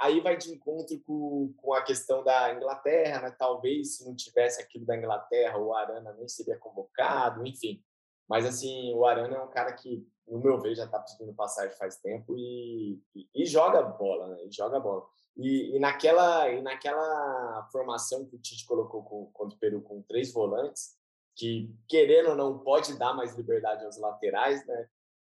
aí 0.00 0.20
vai 0.20 0.36
de 0.36 0.52
encontro 0.52 0.98
com, 1.00 1.52
com 1.56 1.74
a 1.74 1.82
questão 1.82 2.22
da 2.22 2.54
Inglaterra, 2.54 3.22
né? 3.22 3.36
Talvez 3.38 3.96
se 3.96 4.04
não 4.04 4.14
tivesse 4.14 4.62
aquilo 4.62 4.86
da 4.86 4.96
Inglaterra, 4.96 5.58
o 5.58 5.74
Arana 5.74 6.12
nem 6.12 6.28
seria 6.28 6.56
convocado, 6.58 7.46
enfim. 7.46 7.82
Mas, 8.28 8.46
assim, 8.46 8.92
o 8.94 9.04
Arana 9.04 9.36
é 9.36 9.42
um 9.42 9.50
cara 9.50 9.72
que, 9.72 10.06
no 10.26 10.38
meu 10.38 10.58
ver, 10.58 10.74
já 10.74 10.84
está 10.84 10.98
pedindo 10.98 11.34
passagem 11.34 11.76
faz 11.76 11.96
tempo 12.00 12.36
e, 12.38 13.00
e, 13.14 13.28
e, 13.34 13.46
joga 13.46 13.82
bola, 13.82 14.28
né? 14.28 14.44
E 14.44 14.52
joga 14.52 14.80
bola. 14.80 15.04
E, 15.36 15.76
e, 15.76 15.78
naquela, 15.78 16.48
e 16.48 16.62
naquela 16.62 17.68
formação 17.70 18.24
que 18.24 18.36
o 18.36 18.38
Tite 18.38 18.64
colocou 18.64 19.02
com, 19.02 19.26
contra 19.32 19.56
o 19.56 19.58
Peru 19.58 19.82
com 19.82 20.00
três 20.02 20.32
volantes, 20.32 20.96
que, 21.36 21.74
querendo 21.88 22.30
ou 22.30 22.36
não, 22.36 22.58
pode 22.60 22.96
dar 22.96 23.12
mais 23.12 23.36
liberdade 23.36 23.84
aos 23.84 23.98
laterais, 23.98 24.64
né? 24.66 24.88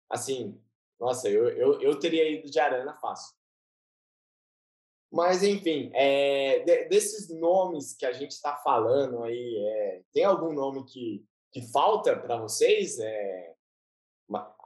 Assim, 0.09 0.61
nossa, 1.01 1.29
eu, 1.29 1.49
eu, 1.49 1.81
eu 1.81 1.99
teria 1.99 2.29
ido 2.31 2.51
de 2.51 2.61
Arana 2.61 2.95
fácil. 2.95 3.35
Mas, 5.11 5.43
enfim, 5.43 5.91
é, 5.95 6.61
de, 6.61 6.85
desses 6.89 7.29
nomes 7.29 7.97
que 7.97 8.07
a 8.07 8.13
gente 8.13 8.33
está 8.33 8.57
falando 8.57 9.25
aí, 9.25 9.57
é, 9.59 10.03
tem 10.13 10.25
algum 10.25 10.53
nome 10.53 10.85
que, 10.85 11.25
que 11.53 11.63
falta 11.73 12.15
para 12.15 12.37
vocês? 12.37 12.99
É, 13.01 13.55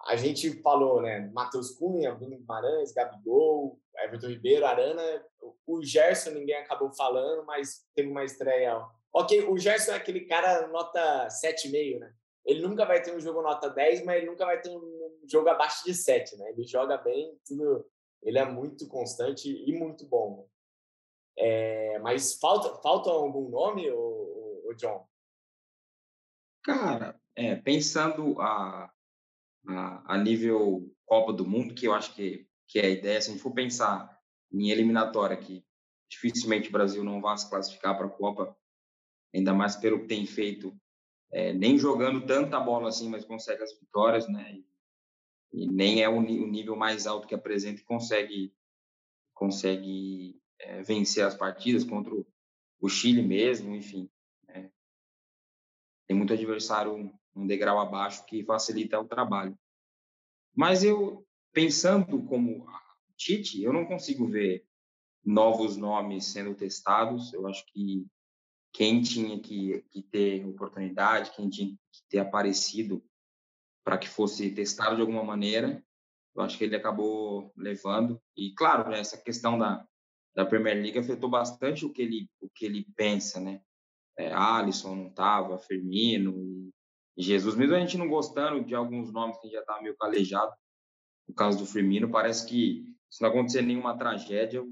a 0.07 0.17
gente 0.17 0.61
falou, 0.61 1.01
né? 1.01 1.31
Matheus 1.33 1.71
Cunha, 1.71 2.15
Bruno 2.15 2.37
Guimarães, 2.37 2.93
Gabigol, 2.93 3.81
Everton 3.97 4.29
Ribeiro, 4.29 4.67
Arana. 4.67 5.25
O 5.67 5.83
Gerson 5.83 6.31
ninguém 6.33 6.57
acabou 6.57 6.93
falando, 6.93 7.47
mas 7.47 7.87
teve 7.95 8.11
uma 8.11 8.25
estreia. 8.25 8.85
Ok, 9.13 9.49
o 9.49 9.57
Gerson 9.57 9.93
é 9.93 9.97
aquele 9.97 10.27
cara 10.27 10.67
nota 10.67 11.29
7,5, 11.29 12.01
né? 12.01 12.13
Ele 12.45 12.61
nunca 12.61 12.85
vai 12.85 13.01
ter 13.01 13.17
um 13.17 13.21
jogo 13.21 13.41
nota 13.41 13.71
10, 13.71 14.05
mas 14.05 14.17
ele 14.19 14.27
nunca 14.27 14.45
vai 14.45 14.61
ter 14.61 14.69
um 14.69 14.94
jogo 15.29 15.49
abaixo 15.49 15.85
de 15.85 15.95
7, 15.95 16.37
né? 16.37 16.51
Ele 16.51 16.65
joga 16.65 16.97
bem, 16.97 17.39
tudo. 17.47 17.87
Ele 18.23 18.39
é 18.39 18.45
muito 18.45 18.89
constante 18.89 19.51
e 19.51 19.73
muito 19.79 20.07
bom. 20.07 20.49
É, 21.37 21.99
mas 21.99 22.39
falta, 22.39 22.81
falta 22.81 23.11
algum 23.11 23.49
nome, 23.49 23.91
o, 23.91 24.63
o 24.67 24.75
John? 24.75 25.07
Cara, 26.63 27.21
é, 27.37 27.57
pensando 27.57 28.41
a, 28.41 28.91
a, 29.69 30.15
a, 30.15 30.19
nível 30.19 30.91
Copa 31.05 31.33
do 31.33 31.47
Mundo, 31.47 31.75
que 31.75 31.87
eu 31.87 31.93
acho 31.93 32.15
que, 32.15 32.49
que 32.69 32.79
é 32.79 32.87
a 32.87 32.91
ideia, 32.91 33.21
se 33.21 33.29
a 33.29 33.33
gente 33.33 33.43
for 33.43 33.53
pensar 33.53 34.19
em 34.53 34.71
eliminatória, 34.71 35.37
que 35.37 35.65
dificilmente 36.09 36.69
o 36.69 36.73
Brasil 36.73 37.03
não 37.05 37.21
vai 37.21 37.37
se 37.37 37.51
classificar 37.51 37.97
para 37.97 38.07
a 38.07 38.11
Copa, 38.11 38.57
ainda 39.35 39.53
mais 39.53 39.77
pelo 39.77 40.01
que 40.01 40.07
tem 40.07 40.25
feito, 40.25 40.75
é, 41.33 41.53
nem 41.53 41.77
jogando 41.77 42.25
tanta 42.25 42.61
bola 42.61 42.89
assim, 42.89 43.09
mas 43.09 43.25
consegue 43.25 43.63
as 43.63 43.79
vitórias, 43.79 44.29
né? 44.29 44.55
E, 44.55 44.74
e 45.55 45.67
nem 45.67 46.03
é 46.03 46.09
o, 46.09 46.21
nível 46.21 46.77
mais 46.77 47.07
alto 47.07 47.27
que 47.27 47.35
apresenta 47.35 47.81
e 47.81 47.85
consegue, 47.85 48.55
consegue 49.33 50.41
é, 50.59 50.83
vencer 50.83 51.25
as 51.25 51.35
partidas 51.35 51.85
contra 51.85 52.15
o, 52.15 52.89
Chile 52.89 53.23
mesmo, 53.23 53.75
enfim 53.75 54.11
tem 56.07 56.17
muito 56.17 56.33
adversário 56.33 57.13
um 57.35 57.47
degrau 57.47 57.81
abaixo 57.81 58.25
que 58.27 58.45
facilita 58.45 59.01
o 59.01 59.09
trabalho. 59.09 59.59
Mas 60.55 60.85
eu, 60.85 61.27
pensando 61.53 62.23
como 62.25 62.67
Tite, 63.17 63.63
eu 63.63 63.73
não 63.73 63.85
consigo 63.85 64.27
ver 64.27 64.65
novos 65.25 65.77
nomes 65.77 66.27
sendo 66.27 66.55
testados. 66.55 67.33
Eu 67.33 67.47
acho 67.47 67.65
que 67.67 68.07
quem 68.73 69.03
tinha 69.03 69.39
que, 69.41 69.83
que 69.91 70.03
ter 70.03 70.47
oportunidade, 70.47 71.33
quem 71.35 71.49
tinha 71.49 71.71
que 71.71 72.03
ter 72.09 72.19
aparecido 72.19 73.05
para 73.85 73.99
que 73.99 74.09
fosse 74.09 74.51
testado 74.51 74.97
de 74.97 75.03
alguma 75.03 75.23
maneira, 75.23 75.85
eu 76.35 76.43
acho 76.43 76.57
que 76.59 76.65
ele 76.65 76.77
acabou 76.77 77.53
levando. 77.57 78.21
E, 78.37 78.53
claro, 78.55 78.89
né, 78.91 78.99
essa 78.99 79.17
questão 79.17 79.59
da, 79.59 79.87
da 80.35 80.47
Premier 80.47 80.77
League 80.77 80.99
afetou 80.99 81.29
bastante 81.29 81.85
o 81.85 81.93
que 81.93 82.03
ele, 82.03 82.29
o 82.41 82.49
que 82.49 82.65
ele 82.65 82.87
pensa, 82.97 83.41
né? 83.41 83.61
é, 84.17 84.33
Alisson 84.33 84.95
não 84.95 85.09
estava, 85.09 85.59
Firmino 85.59 86.73
e 87.17 87.23
Jesus. 87.23 87.55
Mesmo 87.55 87.75
a 87.75 87.81
gente 87.81 87.99
não 87.99 88.09
gostando 88.09 88.65
de 88.65 88.75
alguns 88.75 89.13
nomes 89.13 89.39
que 89.39 89.49
já 89.49 89.61
está 89.61 89.81
meio 89.81 89.97
calejado, 89.97 90.53
no 91.29 91.35
caso 91.35 91.59
do 91.59 91.67
Firmino, 91.67 92.11
parece 92.11 92.47
que 92.47 92.85
se 93.11 93.23
não 93.23 93.31
acontecer 93.31 93.63
nenhuma 93.63 93.97
tragédia, 93.97 94.63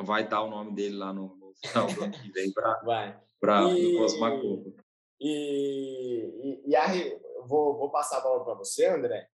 vai 0.00 0.24
estar 0.24 0.42
o 0.42 0.50
nome 0.50 0.74
dele 0.74 0.96
lá 0.96 1.12
no, 1.12 1.36
no 1.36 1.52
final 1.54 1.86
do 1.86 2.04
ano 2.04 2.12
que 2.12 2.32
vem 2.32 2.52
para 2.52 2.80
o 3.68 3.96
próxima 3.96 4.40
Copa. 4.40 4.84
E, 5.20 6.62
e, 6.66 6.70
e 6.70 6.76
aí, 6.76 7.18
vou, 7.46 7.76
vou 7.76 7.90
passar 7.90 8.18
a 8.18 8.20
bola 8.20 8.44
para 8.44 8.54
você, 8.54 8.86
André, 8.86 9.28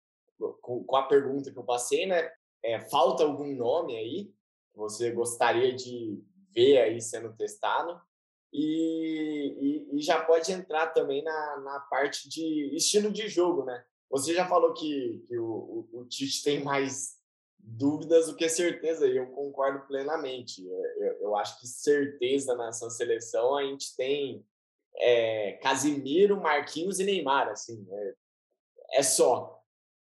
com, 0.60 0.84
com, 0.84 0.96
a 0.96 1.06
pergunta 1.06 1.50
que 1.50 1.58
eu 1.58 1.64
passei, 1.64 2.06
né? 2.06 2.30
É, 2.62 2.80
falta 2.80 3.24
algum 3.24 3.54
nome 3.54 3.96
aí 3.96 4.24
que 4.72 4.76
você 4.76 5.10
gostaria 5.10 5.74
de 5.74 6.22
ver 6.54 6.78
aí 6.78 7.00
sendo 7.00 7.34
testado? 7.34 8.00
E, 8.52 9.86
e, 9.92 9.96
e, 9.96 10.02
já 10.02 10.20
pode 10.22 10.50
entrar 10.50 10.88
também 10.88 11.22
na, 11.22 11.60
na 11.60 11.80
parte 11.80 12.28
de 12.28 12.74
estilo 12.74 13.10
de 13.10 13.28
jogo, 13.28 13.64
né? 13.64 13.84
Você 14.10 14.34
já 14.34 14.46
falou 14.48 14.74
que, 14.74 15.24
que 15.28 15.38
o, 15.38 15.86
o, 15.92 16.00
o 16.00 16.04
Tite 16.06 16.42
tem 16.42 16.64
mais 16.64 17.20
dúvidas 17.56 18.26
do 18.26 18.34
que 18.34 18.48
certeza, 18.48 19.06
e 19.06 19.16
eu 19.16 19.26
concordo 19.28 19.86
plenamente. 19.86 20.66
Eu, 20.66 21.12
eu 21.20 21.36
acho 21.36 21.60
que 21.60 21.68
certeza 21.68 22.56
nessa 22.56 22.90
seleção 22.90 23.56
a 23.56 23.62
gente 23.62 23.94
tem 23.96 24.44
é, 24.96 25.52
Casimiro, 25.62 26.40
Marquinhos 26.40 27.00
e 27.00 27.04
Neymar, 27.04 27.48
assim, 27.48 27.86
é, 27.90 28.14
é, 28.98 29.02
só. 29.02 29.60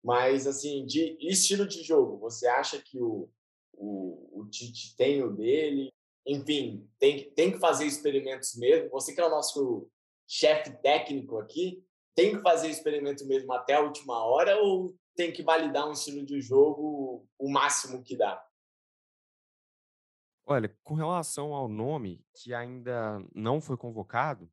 Mas, 0.04 0.48
assim, 0.48 0.86
de 0.86 1.18
estilo 1.20 1.68
de 1.68 1.84
jogo, 1.84 2.18
você 2.18 2.48
acha 2.48 2.82
que 2.82 3.00
o, 3.00 3.30
o, 3.74 4.42
o 4.42 4.50
Tite 4.50 4.96
tem 4.96 5.22
o 5.24 5.32
dele? 5.32 5.90
enfim, 6.30 6.88
tem, 7.00 7.32
tem 7.32 7.52
que 7.52 7.60
fazer 7.60 7.86
experimentos 7.86 8.56
mesmo. 8.56 8.90
Você 8.92 9.14
que 9.14 9.20
é 9.20 9.26
o 9.26 9.30
nosso 9.30 9.90
chefe 10.28 10.72
técnico 10.82 11.40
aqui, 11.40 11.84
tem 12.16 12.36
que 12.36 12.42
fazer 12.42 12.70
experimento 12.70 13.26
mesmo 13.26 13.52
até 13.52 13.76
a 13.76 13.82
última 13.82 14.24
hora 14.24 14.62
ou 14.62 14.96
tem 15.16 15.32
que 15.32 15.42
validar 15.42 15.88
um 15.88 15.94
estilo 15.94 16.24
de 16.24 16.40
jogo 16.40 17.28
o 17.38 17.50
máximo 17.50 18.04
que 18.04 18.16
dá? 18.16 18.46
Olha, 20.46 20.76
com 20.84 20.94
relação 20.94 21.54
ao 21.54 21.68
nome 21.68 22.24
que 22.34 22.54
ainda 22.54 23.24
não 23.34 23.60
foi 23.60 23.78
convocado, 23.78 24.52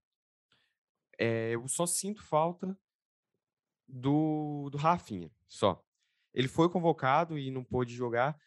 é, 1.19 1.55
eu 1.55 1.67
só 1.69 1.87
sinto 1.87 2.23
falta 2.23 2.79
do, 3.87 4.69
do 4.71 4.79
Rafinha, 4.79 5.31
só. 5.47 5.83
Ele 6.35 6.49
foi 6.49 6.69
convocado 6.69 7.39
e 7.39 7.51
não 7.51 7.65
pôde 7.65 7.95
jogar, 7.95 8.39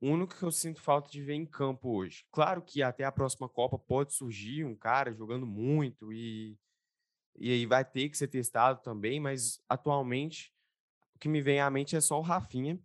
o 0.00 0.08
único 0.08 0.34
que 0.36 0.42
eu 0.42 0.52
sinto 0.52 0.80
falta 0.80 1.10
de 1.10 1.22
ver 1.22 1.34
em 1.34 1.46
campo 1.46 1.88
hoje. 1.96 2.26
Claro 2.30 2.62
que 2.62 2.82
até 2.82 3.04
a 3.04 3.12
próxima 3.12 3.48
Copa 3.48 3.78
pode 3.78 4.12
surgir 4.12 4.64
um 4.64 4.76
cara 4.76 5.12
jogando 5.12 5.46
muito 5.46 6.12
e, 6.12 6.58
e 7.36 7.50
aí 7.50 7.66
vai 7.66 7.84
ter 7.84 8.08
que 8.08 8.18
ser 8.18 8.28
testado 8.28 8.82
também, 8.82 9.18
mas 9.18 9.60
atualmente 9.68 10.52
o 11.14 11.18
que 11.18 11.28
me 11.28 11.40
vem 11.40 11.60
à 11.60 11.70
mente 11.70 11.96
é 11.96 12.00
só 12.00 12.18
o 12.18 12.22
Rafinha. 12.22 12.78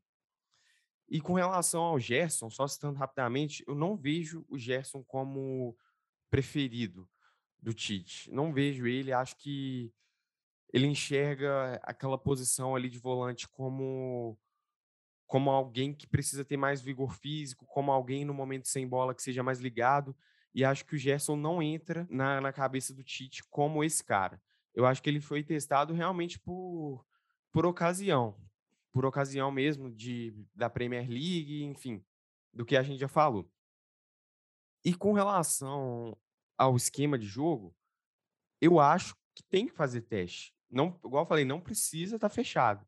E 1.09 1.19
com 1.19 1.33
relação 1.33 1.81
ao 1.81 1.99
Gerson, 1.99 2.49
só 2.49 2.67
citando 2.67 2.99
rapidamente, 2.99 3.63
eu 3.67 3.73
não 3.73 3.97
vejo 3.97 4.45
o 4.47 4.57
Gerson 4.57 5.03
como 5.03 5.75
preferido 6.29 7.09
do 7.61 7.73
Tite. 7.73 8.31
Não 8.31 8.53
vejo 8.53 8.87
ele, 8.87 9.11
acho 9.11 9.35
que 9.37 9.91
ele 10.71 10.87
enxerga 10.87 11.79
aquela 11.83 12.17
posição 12.17 12.75
ali 12.75 12.89
de 12.89 12.99
volante 12.99 13.47
como 13.47 14.37
como 15.25 15.51
alguém 15.51 15.93
que 15.93 16.07
precisa 16.07 16.43
ter 16.43 16.57
mais 16.57 16.81
vigor 16.81 17.13
físico, 17.13 17.63
como 17.67 17.91
alguém 17.91 18.25
no 18.25 18.33
momento 18.33 18.67
sem 18.67 18.87
bola 18.87 19.13
que 19.13 19.21
seja 19.21 19.43
mais 19.43 19.59
ligado. 19.59 20.17
E 20.55 20.65
acho 20.65 20.83
que 20.83 20.95
o 20.95 20.97
Gerson 20.97 21.35
não 21.35 21.61
entra 21.61 22.07
na, 22.09 22.41
na 22.41 22.51
cabeça 22.51 22.95
do 22.95 23.03
Tite 23.03 23.43
como 23.47 23.83
esse 23.83 24.03
cara. 24.03 24.41
Eu 24.73 24.87
acho 24.87 25.03
que 25.03 25.07
ele 25.07 25.21
foi 25.21 25.43
testado 25.43 25.93
realmente 25.93 26.39
por, 26.39 27.05
por 27.51 27.63
ocasião. 27.63 28.35
Por 28.91 29.05
ocasião 29.05 29.51
mesmo 29.51 29.91
de, 29.91 30.33
da 30.55 30.67
Premier 30.67 31.07
League, 31.07 31.63
enfim, 31.63 32.03
do 32.51 32.65
que 32.65 32.75
a 32.75 32.81
gente 32.81 32.99
já 32.99 33.07
falou. 33.07 33.47
E 34.83 34.95
com 34.95 35.13
relação 35.13 36.17
ao 36.59 36.75
esquema 36.75 37.17
de 37.17 37.25
jogo, 37.25 37.73
eu 38.59 38.81
acho 38.81 39.15
que 39.33 39.41
tem 39.41 39.65
que 39.65 39.73
fazer 39.73 40.01
teste. 40.01 40.53
Não, 40.69 40.99
igual 41.03 41.23
eu 41.23 41.27
falei, 41.27 41.45
não 41.45 41.61
precisa 41.61 42.17
estar 42.17 42.27
tá 42.27 42.35
fechado. 42.35 42.85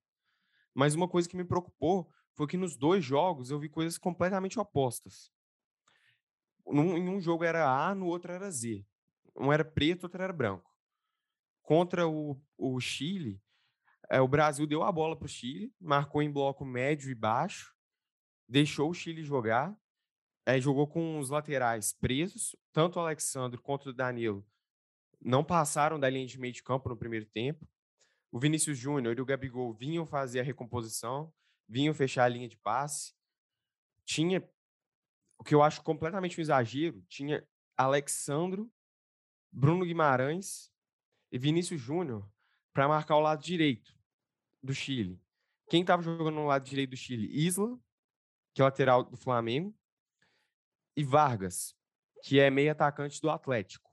Mas 0.73 0.93
uma 0.93 1.07
coisa 1.07 1.29
que 1.29 1.37
me 1.37 1.45
preocupou 1.45 2.11
foi 2.33 2.47
que 2.47 2.57
nos 2.57 2.75
dois 2.75 3.03
jogos 3.03 3.49
eu 3.49 3.59
vi 3.59 3.69
coisas 3.69 3.97
completamente 3.97 4.59
opostas. 4.59 5.31
Num, 6.67 6.97
em 6.97 7.07
um 7.07 7.21
jogo 7.21 7.45
era 7.45 7.65
A, 7.65 7.95
no 7.95 8.07
outro 8.07 8.31
era 8.31 8.51
Z. 8.51 8.85
Um 9.35 9.53
era 9.53 9.63
preto, 9.63 10.03
outro 10.03 10.21
era 10.21 10.33
branco. 10.33 10.69
Contra 11.61 12.07
o, 12.07 12.37
o 12.57 12.79
Chile, 12.81 13.41
é, 14.09 14.19
o 14.19 14.27
Brasil 14.27 14.67
deu 14.67 14.83
a 14.83 14.91
bola 14.91 15.15
para 15.15 15.25
o 15.25 15.29
Chile, 15.29 15.73
marcou 15.79 16.21
em 16.21 16.31
bloco 16.31 16.65
médio 16.65 17.09
e 17.09 17.15
baixo, 17.15 17.73
deixou 18.47 18.89
o 18.89 18.93
Chile 18.93 19.23
jogar, 19.23 19.73
é, 20.45 20.60
jogou 20.60 20.88
com 20.88 21.19
os 21.19 21.29
laterais 21.29 21.93
presos, 21.93 22.55
tanto 22.71 22.98
o 22.98 23.01
Alexandre 23.01 23.60
quanto 23.60 23.89
o 23.89 23.93
Danilo 23.93 24.45
não 25.24 25.43
passaram 25.43 26.00
da 26.00 26.10
linha 26.10 26.25
de 26.25 26.39
meio 26.39 26.53
de 26.53 26.63
campo 26.63 26.89
no 26.89 26.98
primeiro 26.98 27.25
tempo. 27.27 27.67
O 28.31 28.39
Vinícius 28.39 28.77
Júnior 28.77 29.17
e 29.17 29.21
o 29.21 29.25
Gabigol 29.25 29.71
vinham 29.74 30.05
fazer 30.05 30.39
a 30.39 30.43
recomposição, 30.43 31.31
vinham 31.67 31.93
fechar 31.93 32.24
a 32.24 32.29
linha 32.29 32.48
de 32.48 32.57
passe. 32.57 33.13
Tinha, 34.03 34.43
o 35.38 35.43
que 35.43 35.53
eu 35.53 35.62
acho 35.62 35.83
completamente 35.83 36.39
um 36.39 36.41
exagero, 36.41 37.01
tinha 37.07 37.48
Alexandro, 37.77 38.71
Bruno 39.51 39.86
Guimarães 39.86 40.71
e 41.31 41.38
Vinícius 41.38 41.79
Júnior 41.79 42.27
para 42.74 42.88
marcar 42.88 43.17
o 43.17 43.21
lado 43.21 43.43
direito 43.43 43.93
do 44.63 44.74
Chile. 44.74 45.21
Quem 45.69 45.81
estava 45.81 46.01
jogando 46.01 46.36
no 46.36 46.48
lado 46.48 46.65
direito 46.65 46.91
do 46.91 46.98
Chile? 46.98 47.27
Isla, 47.31 47.77
que 48.53 48.62
é 48.62 48.65
lateral 48.65 49.03
do 49.03 49.17
Flamengo, 49.17 49.77
e 50.95 51.03
Vargas, 51.03 51.75
que 52.24 52.39
é 52.39 52.50
meio 52.50 52.71
atacante 52.71 53.21
do 53.21 53.29
Atlético. 53.29 53.89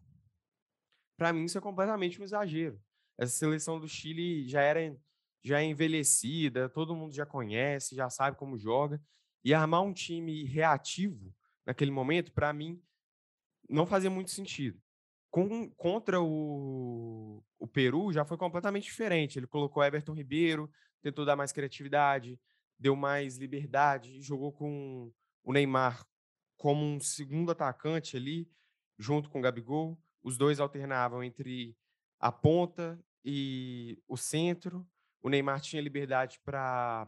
Para 1.17 1.33
mim, 1.33 1.45
isso 1.45 1.59
é 1.59 1.61
completamente 1.61 2.21
um 2.21 2.25
exagero. 2.25 2.81
Essa 3.19 3.33
seleção 3.33 3.81
do 3.81 3.88
Chile 3.88 4.49
já 4.49 4.62
era 4.62 4.97
já 5.43 5.61
é 5.61 5.64
envelhecida, 5.64 6.69
todo 6.69 6.95
mundo 6.95 7.14
já 7.14 7.25
conhece, 7.25 7.95
já 7.95 8.11
sabe 8.11 8.37
como 8.37 8.59
joga. 8.59 9.00
E 9.45 9.55
armar 9.55 9.83
um 9.83 9.93
time 9.93 10.45
reativo 10.45 11.33
naquele 11.64 11.90
momento, 11.90 12.33
para 12.33 12.52
mim, 12.52 12.83
não 13.69 13.87
fazia 13.87 14.11
muito 14.11 14.31
sentido. 14.31 14.81
Com, 15.31 15.71
contra 15.71 16.21
o, 16.21 17.43
o 17.59 17.67
Peru 17.67 18.12
já 18.12 18.25
foi 18.25 18.37
completamente 18.37 18.85
diferente. 18.85 19.38
Ele 19.38 19.47
colocou 19.47 19.83
Everton 19.83 20.12
Ribeiro, 20.12 20.71
tentou 21.00 21.25
dar 21.25 21.37
mais 21.37 21.52
criatividade, 21.52 22.38
deu 22.78 22.97
mais 22.97 23.37
liberdade, 23.37 24.21
jogou 24.21 24.52
com 24.52 25.12
o 25.45 25.52
Neymar 25.52 26.05
como 26.59 26.85
um 26.85 27.00
segundo 27.00 27.53
atacante 27.53 28.17
ali, 28.17 28.50
junto 28.99 29.31
com 29.31 29.38
o 29.38 29.43
Gabigol. 29.43 29.97
Os 30.23 30.37
dois 30.37 30.59
alternavam 30.59 31.23
entre 31.23 31.75
a 32.19 32.33
ponta 32.33 33.03
e 33.25 34.03
o 34.09 34.17
centro. 34.17 34.87
O 35.23 35.29
Neymar 35.29 35.61
tinha 35.61 35.81
liberdade 35.81 36.41
para 36.45 37.07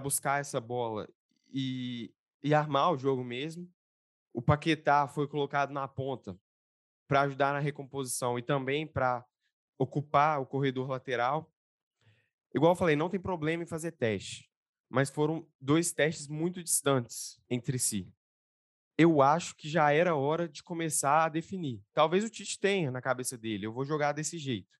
buscar 0.00 0.40
essa 0.40 0.60
bola 0.60 1.08
e, 1.52 2.14
e 2.42 2.54
armar 2.54 2.92
o 2.92 2.96
jogo 2.96 3.24
mesmo. 3.24 3.68
O 4.32 4.40
Paquetá 4.40 5.06
foi 5.08 5.26
colocado 5.26 5.72
na 5.72 5.86
ponta 5.88 6.38
para 7.08 7.22
ajudar 7.22 7.52
na 7.52 7.58
recomposição 7.58 8.38
e 8.38 8.42
também 8.42 8.86
para 8.86 9.24
ocupar 9.76 10.40
o 10.40 10.46
corredor 10.46 10.88
lateral. 10.88 11.52
Igual 12.54 12.72
eu 12.72 12.76
falei, 12.76 12.94
não 12.94 13.10
tem 13.10 13.18
problema 13.18 13.64
em 13.64 13.66
fazer 13.66 13.92
teste, 13.92 14.48
mas 14.88 15.10
foram 15.10 15.46
dois 15.60 15.92
testes 15.92 16.28
muito 16.28 16.62
distantes 16.62 17.40
entre 17.50 17.80
si 17.80 18.12
eu 18.96 19.20
acho 19.20 19.56
que 19.56 19.68
já 19.68 19.92
era 19.92 20.14
hora 20.14 20.48
de 20.48 20.62
começar 20.62 21.24
a 21.24 21.28
definir. 21.28 21.82
Talvez 21.92 22.24
o 22.24 22.30
Tite 22.30 22.58
tenha 22.58 22.90
na 22.90 23.02
cabeça 23.02 23.36
dele, 23.36 23.66
eu 23.66 23.72
vou 23.72 23.84
jogar 23.84 24.12
desse 24.12 24.38
jeito. 24.38 24.78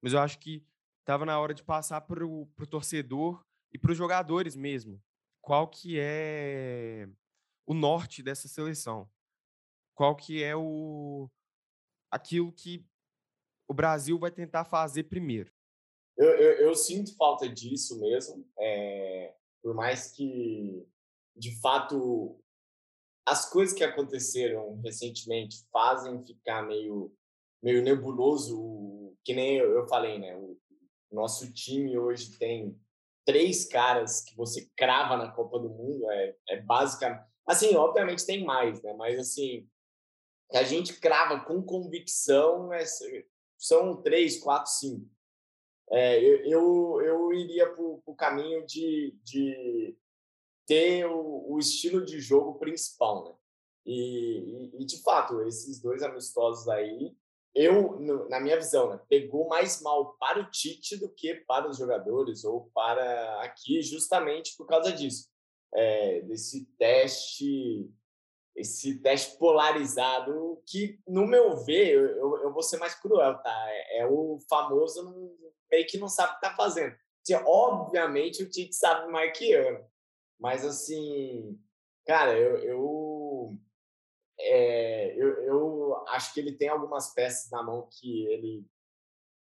Mas 0.00 0.12
eu 0.12 0.20
acho 0.20 0.38
que 0.38 0.64
estava 1.00 1.26
na 1.26 1.38
hora 1.38 1.52
de 1.52 1.64
passar 1.64 2.00
para 2.02 2.24
o 2.24 2.46
torcedor 2.68 3.44
e 3.72 3.78
para 3.78 3.92
os 3.92 3.98
jogadores 3.98 4.54
mesmo. 4.54 5.02
Qual 5.40 5.68
que 5.68 5.98
é 5.98 7.08
o 7.66 7.74
norte 7.74 8.22
dessa 8.22 8.46
seleção? 8.46 9.10
Qual 9.94 10.14
que 10.14 10.42
é 10.42 10.54
o 10.54 11.28
aquilo 12.10 12.52
que 12.52 12.86
o 13.68 13.74
Brasil 13.74 14.18
vai 14.18 14.30
tentar 14.30 14.64
fazer 14.64 15.04
primeiro? 15.04 15.52
Eu, 16.16 16.28
eu, 16.28 16.52
eu 16.66 16.74
sinto 16.74 17.16
falta 17.16 17.48
disso 17.48 17.98
mesmo. 18.00 18.46
É, 18.58 19.34
por 19.62 19.74
mais 19.74 20.12
que, 20.12 20.86
de 21.36 21.58
fato, 21.60 22.42
as 23.30 23.48
coisas 23.48 23.74
que 23.74 23.84
aconteceram 23.84 24.80
recentemente 24.82 25.64
fazem 25.72 26.24
ficar 26.26 26.62
meio 26.66 27.14
meio 27.62 27.82
nebuloso, 27.82 29.14
que 29.22 29.34
nem 29.34 29.58
eu 29.58 29.86
falei, 29.86 30.18
né? 30.18 30.34
O 30.36 30.58
nosso 31.12 31.52
time 31.52 31.96
hoje 31.98 32.38
tem 32.38 32.74
três 33.24 33.66
caras 33.68 34.22
que 34.22 34.34
você 34.34 34.68
crava 34.76 35.16
na 35.16 35.30
Copa 35.30 35.58
do 35.58 35.68
Mundo, 35.68 36.10
é, 36.10 36.36
é 36.48 36.60
basicamente... 36.62 37.22
Assim, 37.46 37.76
obviamente 37.76 38.24
tem 38.24 38.44
mais, 38.44 38.82
né? 38.82 38.94
Mas, 38.94 39.18
assim, 39.18 39.68
que 40.50 40.56
a 40.56 40.62
gente 40.62 40.98
crava 40.98 41.44
com 41.44 41.62
convicção 41.62 42.72
é, 42.72 42.82
são 43.58 44.00
três, 44.02 44.40
quatro, 44.40 44.72
cinco. 44.72 45.06
É, 45.90 46.18
eu, 46.18 46.44
eu, 46.46 47.02
eu 47.02 47.32
iria 47.34 47.68
para 47.68 47.82
o 47.82 48.16
caminho 48.16 48.64
de, 48.64 49.14
de 49.22 49.96
ter 50.70 51.04
o, 51.04 51.52
o 51.52 51.58
estilo 51.58 52.04
de 52.04 52.20
jogo 52.20 52.56
principal, 52.56 53.24
né? 53.24 53.34
E, 53.84 54.70
e, 54.76 54.82
e, 54.82 54.84
de 54.86 55.02
fato, 55.02 55.42
esses 55.42 55.80
dois 55.80 56.00
amistosos 56.00 56.68
aí, 56.68 57.12
eu, 57.52 57.98
no, 57.98 58.28
na 58.28 58.38
minha 58.38 58.56
visão, 58.56 58.88
né, 58.88 59.00
pegou 59.08 59.48
mais 59.48 59.82
mal 59.82 60.14
para 60.14 60.38
o 60.38 60.48
Tite 60.48 60.96
do 60.96 61.08
que 61.08 61.34
para 61.34 61.68
os 61.68 61.76
jogadores 61.76 62.44
ou 62.44 62.70
para 62.72 63.42
aqui, 63.42 63.82
justamente 63.82 64.56
por 64.56 64.64
causa 64.64 64.92
disso. 64.92 65.28
É, 65.74 66.20
desse 66.20 66.66
teste, 66.78 67.90
esse 68.54 69.00
teste 69.00 69.38
polarizado, 69.38 70.62
que, 70.68 71.00
no 71.04 71.26
meu 71.26 71.56
ver, 71.64 71.94
eu, 71.94 72.06
eu, 72.16 72.42
eu 72.44 72.52
vou 72.52 72.62
ser 72.62 72.76
mais 72.76 72.94
cruel, 72.94 73.36
tá? 73.42 73.64
É, 73.70 74.02
é 74.02 74.06
o 74.06 74.38
famoso 74.48 75.36
meio 75.68 75.86
que 75.88 75.98
não 75.98 76.08
sabe 76.08 76.30
o 76.30 76.34
que 76.36 76.42
tá 76.42 76.54
fazendo. 76.54 76.94
Obviamente, 77.44 78.44
o 78.44 78.48
Tite 78.48 78.74
sabe 78.76 79.10
mais 79.10 79.36
que 79.36 79.50
eu, 79.50 79.84
mas, 80.40 80.64
assim, 80.64 81.60
cara, 82.06 82.36
eu, 82.38 82.56
eu, 82.58 83.58
é, 84.38 85.14
eu, 85.16 85.28
eu 85.42 85.96
acho 86.08 86.32
que 86.32 86.40
ele 86.40 86.52
tem 86.52 86.68
algumas 86.68 87.12
peças 87.12 87.50
na 87.50 87.62
mão 87.62 87.88
que 87.90 88.26
ele 88.26 88.66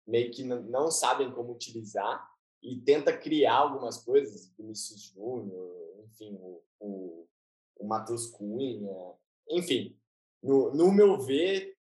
meio 0.07 0.31
que 0.31 0.45
não 0.45 0.91
sabem 0.91 1.31
como 1.33 1.53
utilizar 1.53 2.29
e 2.63 2.81
tenta 2.81 3.17
criar 3.17 3.57
algumas 3.57 3.99
coisas, 3.99 4.53
Vinícius 4.57 5.03
Júnior, 5.03 6.05
enfim, 6.05 6.37
o, 6.41 6.63
o, 6.81 7.29
o 7.77 7.87
Matheus 7.87 8.27
Cunha, 8.27 9.15
enfim, 9.49 9.99
no, 10.43 10.73
no 10.73 10.93
meu 10.93 11.21
ver, 11.21 11.77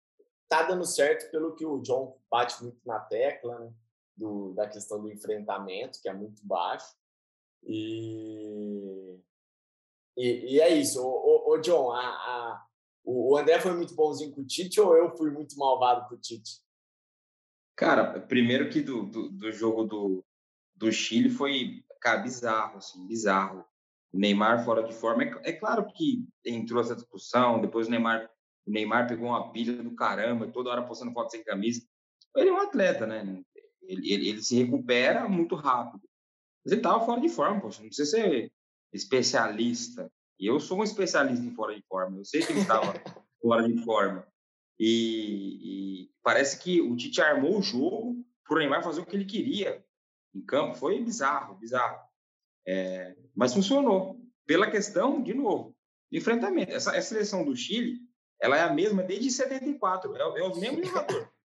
tá 0.49 0.63
dando 0.63 0.85
certo 0.85 1.31
pelo 1.31 1.55
que 1.55 1.67
o 1.67 1.81
John 1.81 2.19
bate 2.31 2.63
muito 2.63 2.81
na 2.87 3.01
tecla, 3.01 3.59
né? 3.59 3.73
Do, 4.15 4.53
da 4.53 4.69
questão 4.69 5.01
do 5.01 5.11
enfrentamento, 5.11 6.01
que 6.01 6.09
é 6.09 6.13
muito 6.13 6.45
baixo. 6.47 6.95
E, 7.65 9.19
e, 10.17 10.55
e 10.55 10.61
é 10.61 10.75
isso. 10.75 11.01
O, 11.01 11.53
o 11.53 11.59
John, 11.59 11.93
a, 11.93 12.01
a, 12.01 12.67
o 13.05 13.37
André 13.37 13.61
foi 13.61 13.73
muito 13.75 13.95
bonzinho 13.95 14.33
com 14.33 14.43
o 14.43 14.47
Tite 14.47 14.81
ou 14.81 14.97
eu 14.97 15.17
fui 15.17 15.31
muito 15.31 15.57
malvado 15.57 16.09
com 16.09 16.15
o 16.15 16.19
Tite? 16.19 16.61
Cara, 17.77 18.21
primeiro 18.21 18.69
que 18.69 18.81
do, 18.81 19.07
do, 19.07 19.31
do 19.31 19.53
jogo 19.53 19.85
do, 19.85 20.25
do 20.75 20.93
Chile 20.93 21.31
foi, 21.31 21.85
cara, 22.01 22.21
bizarro, 22.21 22.79
assim, 22.79 23.07
bizarro. 23.07 23.65
O 24.13 24.19
Neymar 24.19 24.65
fora 24.65 24.83
de 24.83 24.93
forma. 24.93 25.25
É, 25.25 25.51
é, 25.51 25.53
claro 25.53 25.87
que 25.93 26.27
entrou 26.45 26.81
essa 26.81 26.95
discussão, 26.95 27.61
depois 27.61 27.87
o 27.87 27.91
Neymar, 27.91 28.31
o 28.67 28.71
Neymar 28.71 29.09
pegou 29.09 29.29
uma 29.29 29.51
pilha 29.53 29.83
do 29.83 29.95
caramba, 29.95 30.49
toda 30.49 30.71
hora 30.71 30.87
postando 30.87 31.13
foto 31.13 31.31
sem 31.31 31.43
camisa. 31.43 31.83
Ele 32.37 32.51
é 32.51 32.53
um 32.53 32.61
atleta, 32.61 33.07
né? 33.07 33.43
Ele, 33.83 34.13
ele, 34.13 34.29
ele 34.29 34.43
se 34.43 34.63
recupera 34.63 35.29
muito 35.29 35.55
rápido. 35.55 36.03
Mas 36.65 36.73
ele 36.73 36.81
estava 36.81 37.05
fora 37.05 37.21
de 37.21 37.29
forma, 37.29 37.61
poxa, 37.61 37.81
não 37.81 37.89
precisa 37.89 38.11
ser 38.11 38.53
especialista. 38.93 40.11
E 40.39 40.47
eu 40.47 40.59
sou 40.61 40.79
um 40.79 40.85
especialista 40.85 41.45
em 41.45 41.55
fora 41.55 41.75
de 41.75 41.83
forma, 41.83 42.19
eu 42.19 42.25
sei 42.25 42.43
que 42.43 42.53
ele 42.53 42.61
estava 42.61 42.93
fora 43.41 43.67
de 43.67 43.83
forma. 43.85 44.27
E, 44.79 46.05
e, 46.05 46.11
parece 46.23 46.59
que 46.59 46.81
o 46.81 46.97
Tite 46.97 47.21
armou 47.21 47.59
o 47.59 47.63
jogo 47.63 48.25
para 48.45 48.57
o 48.57 48.59
Neymar 48.59 48.83
fazer 48.83 49.01
o 49.01 49.07
que 49.07 49.15
ele 49.15 49.25
queria 49.25 49.85
em 50.35 50.41
campo. 50.41 50.75
Foi 50.75 51.03
bizarro, 51.03 51.55
bizarro. 51.55 52.01
É, 52.67 53.17
mas 53.35 53.55
funcionou. 53.55 54.21
Pela 54.47 54.71
questão, 54.71 55.23
de 55.23 55.35
novo, 55.35 55.77
de 56.11 56.19
enfrentamento. 56.19 56.73
Essa, 56.73 56.97
essa 56.97 57.11
seleção 57.11 57.45
do 57.45 57.55
Chile 57.55 58.01
ela 58.43 58.59
é 58.59 58.63
a 58.63 58.73
mesma 58.73 59.05
desde 59.05 59.31
74, 59.31 60.17
é, 60.17 60.21
é 60.21 60.43
o 60.43 60.57
mesmo 60.57 60.85
jogador. 60.85 61.31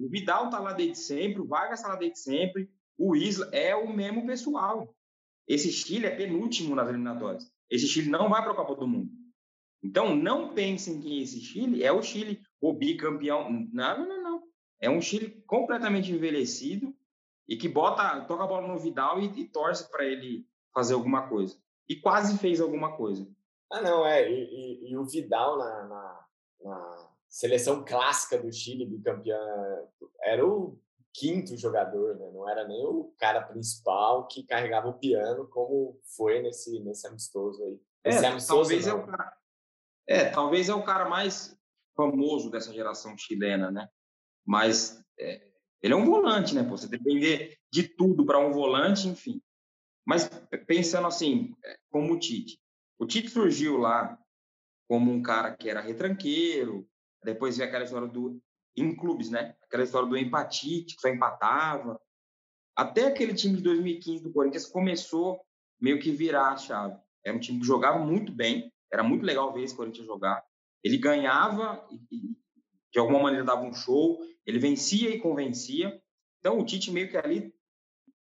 O 0.00 0.08
Vidal 0.08 0.48
tá 0.48 0.60
lá 0.60 0.72
desde 0.72 0.96
sempre, 0.96 1.40
o 1.40 1.46
Vargas 1.48 1.82
tá 1.82 1.88
lá 1.88 1.96
desde 1.96 2.20
sempre, 2.20 2.70
o 2.98 3.14
Isla 3.14 3.48
é 3.52 3.74
o 3.76 3.88
mesmo 3.88 4.26
pessoal. 4.26 4.94
Esse 5.46 5.70
Chile 5.70 6.06
é 6.06 6.14
penúltimo 6.14 6.74
nas 6.74 6.88
eliminatórias. 6.88 7.50
Esse 7.70 7.86
Chile 7.86 8.10
não 8.10 8.28
vai 8.28 8.42
para 8.42 8.52
a 8.52 8.56
Copa 8.56 8.74
do 8.74 8.88
Mundo. 8.88 9.10
Então, 9.82 10.14
não 10.16 10.52
pensem 10.52 11.00
que 11.00 11.22
esse 11.22 11.40
Chile 11.40 11.84
é 11.84 11.92
o 11.92 12.02
Chile, 12.02 12.42
o 12.60 12.72
bicampeão. 12.72 13.48
Não, 13.72 14.06
não, 14.06 14.22
não. 14.22 14.42
É 14.80 14.90
um 14.90 15.00
Chile 15.00 15.42
completamente 15.46 16.12
envelhecido 16.12 16.94
e 17.48 17.56
que 17.56 17.68
bota, 17.68 18.20
toca 18.26 18.44
a 18.44 18.46
bola 18.46 18.68
no 18.68 18.78
Vidal 18.78 19.20
e, 19.20 19.26
e 19.40 19.48
torce 19.48 19.88
para 19.90 20.04
ele 20.04 20.46
fazer 20.74 20.94
alguma 20.94 21.28
coisa. 21.28 21.56
E 21.88 21.96
quase 21.96 22.36
fez 22.38 22.60
alguma 22.60 22.96
coisa. 22.96 23.26
Ah, 23.70 23.80
não, 23.80 24.04
é. 24.04 24.30
E, 24.30 24.34
e, 24.34 24.90
e 24.90 24.96
o 24.96 25.04
Vidal 25.04 25.58
na, 25.58 25.84
na, 25.84 26.26
na, 26.64 27.10
seleção 27.28 27.84
clássica 27.84 28.38
do 28.38 28.52
Chile, 28.52 28.86
bicampeão, 28.86 29.38
era 30.22 30.46
o 30.46 30.78
quinto 31.18 31.56
jogador, 31.56 32.16
né? 32.16 32.30
Não 32.32 32.48
era 32.48 32.66
nem 32.66 32.84
o 32.84 33.12
cara 33.18 33.42
principal 33.42 34.26
que 34.28 34.44
carregava 34.44 34.88
o 34.88 34.98
piano, 34.98 35.48
como 35.48 36.00
foi 36.16 36.40
nesse, 36.40 36.78
nesse 36.80 37.06
amistoso 37.06 37.62
aí. 37.64 37.80
Esse 38.04 38.24
é, 38.24 38.28
amistoso, 38.28 38.60
talvez 38.60 38.86
não. 38.86 38.92
é 38.92 39.02
o 39.02 39.06
cara. 39.06 39.36
É, 40.06 40.24
talvez 40.30 40.68
é 40.68 40.74
o 40.74 40.84
cara 40.84 41.08
mais 41.08 41.56
famoso 41.96 42.50
dessa 42.50 42.72
geração 42.72 43.18
chilena, 43.18 43.70
né? 43.70 43.88
Mas 44.46 45.02
é, 45.18 45.48
ele 45.82 45.92
é 45.92 45.96
um 45.96 46.06
volante, 46.06 46.54
né? 46.54 46.62
Você 46.62 46.86
depender 46.86 47.58
de 47.70 47.82
tudo 47.82 48.24
para 48.24 48.38
um 48.38 48.52
volante, 48.52 49.08
enfim. 49.08 49.42
Mas 50.06 50.28
pensando 50.66 51.08
assim, 51.08 51.54
é, 51.64 51.78
como 51.90 52.14
o 52.14 52.18
Tite. 52.18 52.60
O 52.98 53.06
Tite 53.06 53.28
surgiu 53.28 53.76
lá 53.76 54.18
como 54.88 55.12
um 55.12 55.20
cara 55.20 55.54
que 55.54 55.68
era 55.68 55.80
retranqueiro, 55.80 56.88
depois 57.22 57.56
veio 57.56 57.68
aquela 57.68 57.84
história 57.84 58.08
do 58.08 58.40
em 58.80 58.94
clubes, 58.94 59.30
né? 59.30 59.54
Aquela 59.64 59.84
história 59.84 60.08
do 60.08 60.16
empatite, 60.16 60.94
que 60.94 61.00
só 61.00 61.08
empatava. 61.08 62.00
Até 62.76 63.06
aquele 63.06 63.34
time 63.34 63.56
de 63.56 63.62
2015 63.62 64.22
do 64.22 64.32
Corinthians 64.32 64.66
começou 64.66 65.40
meio 65.80 65.98
que 65.98 66.10
virar 66.10 66.52
a 66.52 66.56
chave. 66.56 66.96
Era 67.24 67.36
um 67.36 67.40
time 67.40 67.60
que 67.60 67.66
jogava 67.66 67.98
muito 67.98 68.32
bem, 68.32 68.72
era 68.92 69.02
muito 69.02 69.24
legal 69.24 69.52
ver 69.52 69.62
esse 69.62 69.74
Corinthians 69.74 70.06
jogar. 70.06 70.42
Ele 70.82 70.96
ganhava 70.96 71.86
e, 71.90 72.36
de 72.92 72.98
alguma 72.98 73.20
maneira 73.20 73.44
dava 73.44 73.62
um 73.62 73.74
show, 73.74 74.18
ele 74.46 74.58
vencia 74.58 75.10
e 75.10 75.18
convencia. 75.18 76.00
Então 76.40 76.58
o 76.58 76.64
Tite 76.64 76.90
meio 76.90 77.10
que 77.10 77.16
ali 77.16 77.52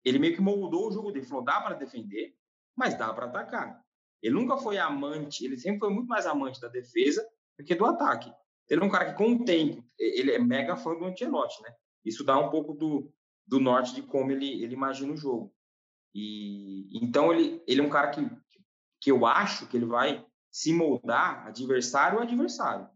ele 0.04 0.18
meio 0.18 0.34
que 0.34 0.40
moldou 0.40 0.88
o 0.88 0.92
jogo 0.92 1.12
dele, 1.12 1.26
falou 1.26 1.44
dá 1.44 1.60
para 1.60 1.76
defender, 1.76 2.34
mas 2.76 2.98
dá 2.98 3.12
para 3.12 3.26
atacar. 3.26 3.82
Ele 4.20 4.34
nunca 4.34 4.56
foi 4.56 4.78
amante, 4.78 5.44
ele 5.44 5.56
sempre 5.56 5.80
foi 5.80 5.90
muito 5.90 6.08
mais 6.08 6.26
amante 6.26 6.60
da 6.60 6.68
defesa 6.68 7.26
do 7.58 7.64
que 7.64 7.74
do 7.74 7.84
ataque. 7.84 8.32
Ele 8.68 8.80
é 8.80 8.84
um 8.84 8.90
cara 8.90 9.12
que 9.12 9.18
com 9.18 9.32
o 9.32 9.44
tempo, 9.44 9.84
ele 9.98 10.32
é 10.32 10.38
mega 10.38 10.76
fã 10.76 10.94
do 10.94 11.04
Ancelotti, 11.04 11.62
né? 11.62 11.74
Isso 12.04 12.24
dá 12.24 12.38
um 12.38 12.50
pouco 12.50 12.74
do, 12.74 13.12
do 13.46 13.60
norte 13.60 13.94
de 13.94 14.02
como 14.02 14.30
ele, 14.30 14.62
ele 14.62 14.74
imagina 14.74 15.12
o 15.12 15.16
jogo. 15.16 15.54
E 16.14 16.88
então 17.02 17.32
ele, 17.32 17.62
ele 17.66 17.80
é 17.80 17.84
um 17.84 17.90
cara 17.90 18.10
que, 18.10 18.20
que 19.00 19.10
eu 19.10 19.26
acho 19.26 19.66
que 19.66 19.76
ele 19.76 19.86
vai 19.86 20.24
se 20.50 20.72
moldar 20.72 21.46
adversário 21.46 22.18
a 22.18 22.22
adversário. 22.22 22.88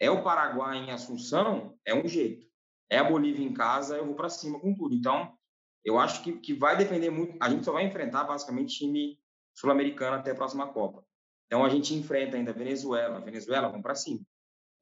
É 0.00 0.10
o 0.10 0.22
Paraguai 0.22 0.78
em 0.78 0.92
Assunção, 0.92 1.76
é 1.84 1.92
um 1.92 2.06
jeito. 2.06 2.46
É 2.88 2.98
a 2.98 3.04
Bolívia 3.04 3.44
em 3.44 3.52
casa, 3.52 3.96
eu 3.96 4.06
vou 4.06 4.14
para 4.14 4.28
cima 4.28 4.60
com 4.60 4.74
tudo. 4.74 4.94
Então, 4.94 5.36
eu 5.84 5.98
acho 5.98 6.22
que, 6.22 6.32
que 6.38 6.54
vai 6.54 6.76
depender 6.76 7.10
muito. 7.10 7.36
A 7.40 7.50
gente 7.50 7.64
só 7.64 7.72
vai 7.72 7.84
enfrentar 7.84 8.24
basicamente 8.24 8.78
time 8.78 9.18
sul-americano 9.54 10.16
até 10.16 10.30
a 10.30 10.34
próxima 10.34 10.72
Copa. 10.72 11.04
Então, 11.46 11.64
a 11.64 11.68
gente 11.68 11.94
enfrenta 11.94 12.36
ainda 12.36 12.52
Venezuela. 12.52 13.20
Venezuela, 13.20 13.68
vamos 13.68 13.82
para 13.82 13.96
cima. 13.96 14.20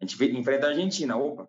A 0.00 0.06
gente 0.06 0.22
enfrenta 0.36 0.66
a 0.66 0.70
Argentina, 0.70 1.16
opa, 1.16 1.48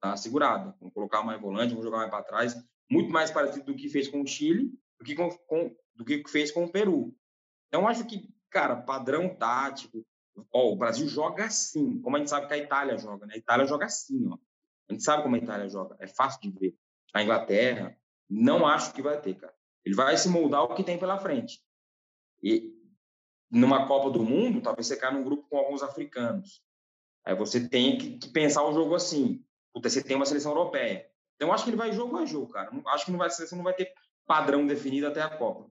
tá 0.00 0.16
segurado. 0.16 0.74
Vamos 0.80 0.94
colocar 0.94 1.22
mais 1.22 1.40
volante, 1.40 1.70
vamos 1.70 1.84
jogar 1.84 1.98
mais 1.98 2.10
para 2.10 2.24
trás. 2.24 2.56
Muito 2.90 3.10
mais 3.10 3.30
parecido 3.30 3.66
do 3.66 3.74
que 3.74 3.88
fez 3.88 4.08
com 4.08 4.22
o 4.22 4.26
Chile 4.26 4.72
do 4.98 5.04
que, 5.04 5.14
com, 5.14 5.30
com, 5.46 5.76
do 5.94 6.04
que 6.04 6.22
fez 6.28 6.50
com 6.50 6.64
o 6.64 6.70
Peru. 6.70 7.14
Então, 7.68 7.88
acho 7.88 8.06
que, 8.06 8.28
cara, 8.50 8.76
padrão 8.76 9.34
tático, 9.34 10.06
Ó, 10.52 10.72
o 10.72 10.76
Brasil 10.76 11.06
joga 11.06 11.44
assim, 11.44 12.00
como 12.00 12.16
a 12.16 12.18
gente 12.18 12.30
sabe 12.30 12.46
que 12.48 12.54
a 12.54 12.58
Itália 12.58 12.98
joga, 12.98 13.26
né? 13.26 13.34
A 13.34 13.38
Itália 13.38 13.66
joga 13.66 13.86
assim, 13.86 14.28
ó. 14.28 14.36
A 14.88 14.92
gente 14.92 15.04
sabe 15.04 15.22
como 15.22 15.36
a 15.36 15.38
Itália 15.38 15.68
joga, 15.68 15.96
é 16.00 16.06
fácil 16.06 16.40
de 16.40 16.50
ver. 16.50 16.76
A 17.12 17.22
Inglaterra, 17.22 17.96
não 18.28 18.66
acho 18.66 18.92
que 18.92 19.00
vai 19.00 19.20
ter, 19.20 19.34
cara. 19.34 19.54
Ele 19.84 19.94
vai 19.94 20.16
se 20.16 20.28
moldar 20.28 20.62
o 20.62 20.74
que 20.74 20.82
tem 20.82 20.98
pela 20.98 21.18
frente. 21.18 21.62
E 22.42 22.74
numa 23.50 23.86
Copa 23.86 24.10
do 24.10 24.22
Mundo, 24.22 24.60
talvez 24.60 24.86
você 24.86 24.96
caia 24.96 25.12
num 25.12 25.22
grupo 25.22 25.46
com 25.48 25.56
alguns 25.56 25.82
africanos. 25.82 26.62
Aí 27.24 27.34
você 27.34 27.68
tem 27.68 27.96
que, 27.96 28.28
pensar 28.28 28.64
o 28.64 28.72
jogo 28.72 28.94
assim. 28.94 29.44
Puta, 29.72 29.88
você 29.88 30.02
tem 30.02 30.16
uma 30.16 30.26
seleção 30.26 30.52
europeia. 30.52 31.08
Então, 31.36 31.52
acho 31.52 31.64
que 31.64 31.70
ele 31.70 31.76
vai 31.76 31.92
jogo 31.92 32.16
a 32.16 32.26
jogo, 32.26 32.52
cara. 32.52 32.70
Acho 32.88 33.06
que 33.06 33.10
não 33.10 33.18
vai, 33.18 33.30
você 33.30 33.56
não 33.56 33.64
vai 33.64 33.74
ter 33.74 33.92
padrão 34.26 34.66
definido 34.66 35.06
até 35.06 35.20
a 35.20 35.36
Copa. 35.36 35.68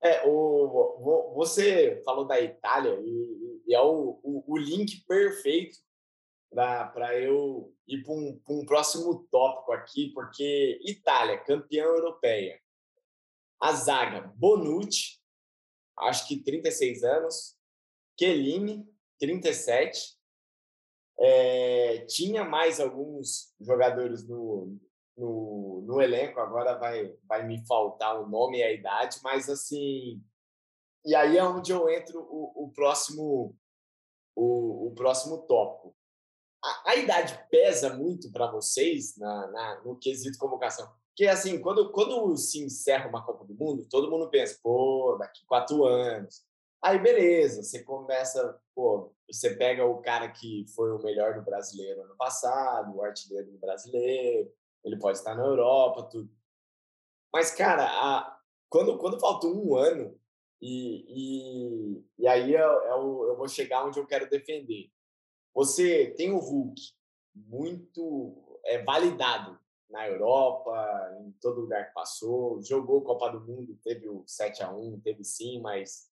É, 0.00 0.22
o, 0.26 1.34
você 1.34 2.00
falou 2.04 2.24
da 2.24 2.40
Itália 2.40 2.98
e, 3.00 3.62
e 3.66 3.74
é 3.74 3.80
o, 3.80 4.20
o, 4.22 4.44
o, 4.46 4.56
link 4.56 5.04
perfeito 5.06 5.78
para 6.50 7.18
eu 7.18 7.74
ir 7.86 8.04
para 8.04 8.12
um, 8.12 8.40
um, 8.48 8.64
próximo 8.64 9.26
tópico 9.30 9.72
aqui, 9.72 10.12
porque 10.12 10.80
Itália, 10.84 11.38
campeã 11.38 11.84
europeia. 11.84 12.60
A 13.60 13.72
zaga, 13.72 14.32
Bonucci, 14.36 15.20
acho 15.98 16.28
que 16.28 16.42
36 16.42 17.02
anos. 17.02 17.56
Chiellini, 18.18 18.84
37. 19.18 20.17
É, 21.20 22.04
tinha 22.06 22.44
mais 22.44 22.78
alguns 22.80 23.52
jogadores 23.60 24.26
no, 24.28 24.78
no, 25.16 25.82
no 25.86 26.00
elenco, 26.00 26.38
agora 26.38 26.78
vai, 26.78 27.12
vai 27.26 27.46
me 27.46 27.66
faltar 27.66 28.20
o 28.20 28.28
nome 28.28 28.58
e 28.58 28.62
a 28.62 28.72
idade, 28.72 29.18
mas 29.22 29.48
assim. 29.48 30.22
E 31.04 31.14
aí 31.14 31.36
é 31.36 31.44
onde 31.44 31.72
eu 31.72 31.88
entro 31.88 32.20
o, 32.20 32.64
o 32.66 32.72
próximo 32.72 33.56
o, 34.38 34.88
o 34.88 34.94
próximo 34.94 35.38
tópico. 35.38 35.94
A, 36.62 36.90
a 36.90 36.96
idade 36.96 37.38
pesa 37.50 37.96
muito 37.96 38.30
para 38.30 38.50
vocês 38.50 39.16
na, 39.16 39.46
na, 39.48 39.82
no 39.84 39.98
quesito 39.98 40.38
convocação? 40.38 40.88
Porque, 41.08 41.26
assim, 41.26 41.60
quando, 41.60 41.90
quando 41.90 42.36
se 42.36 42.64
encerra 42.64 43.08
uma 43.08 43.24
Copa 43.24 43.44
do 43.44 43.54
Mundo, 43.54 43.88
todo 43.90 44.10
mundo 44.10 44.30
pensa, 44.30 44.58
pô, 44.62 45.16
daqui 45.18 45.44
quatro 45.46 45.84
anos. 45.84 46.44
Aí, 46.82 46.98
beleza, 46.98 47.62
você 47.62 47.82
começa, 47.82 48.60
pô, 48.74 49.12
você 49.28 49.54
pega 49.56 49.84
o 49.84 50.00
cara 50.00 50.30
que 50.30 50.64
foi 50.74 50.92
o 50.92 51.02
melhor 51.02 51.34
do 51.34 51.42
brasileiro 51.42 52.02
ano 52.02 52.16
passado, 52.16 52.94
o 52.94 53.02
artilheiro 53.02 53.50
do 53.50 53.58
brasileiro, 53.58 54.52
ele 54.84 54.98
pode 54.98 55.18
estar 55.18 55.34
na 55.34 55.44
Europa, 55.44 56.04
tudo. 56.04 56.30
Mas, 57.32 57.50
cara, 57.50 57.84
a, 57.84 58.40
quando, 58.70 58.96
quando 58.98 59.20
falta 59.20 59.46
um 59.48 59.74
ano, 59.74 60.18
e, 60.60 61.04
e, 61.08 62.04
e 62.18 62.28
aí 62.28 62.54
eu, 62.54 62.60
eu, 62.60 63.24
eu 63.28 63.36
vou 63.36 63.48
chegar 63.48 63.84
onde 63.84 63.98
eu 63.98 64.06
quero 64.06 64.30
defender. 64.30 64.90
Você 65.54 66.14
tem 66.16 66.32
o 66.32 66.38
Hulk 66.38 66.80
muito 67.34 68.60
é, 68.64 68.82
validado 68.82 69.58
na 69.90 70.06
Europa, 70.06 71.16
em 71.20 71.32
todo 71.40 71.62
lugar 71.62 71.88
que 71.88 71.94
passou, 71.94 72.62
jogou 72.62 73.02
Copa 73.02 73.30
do 73.30 73.40
Mundo, 73.40 73.78
teve 73.82 74.08
o 74.08 74.22
7 74.26 74.62
a 74.62 74.70
1 74.70 75.00
teve 75.00 75.24
sim, 75.24 75.60
mas 75.60 76.10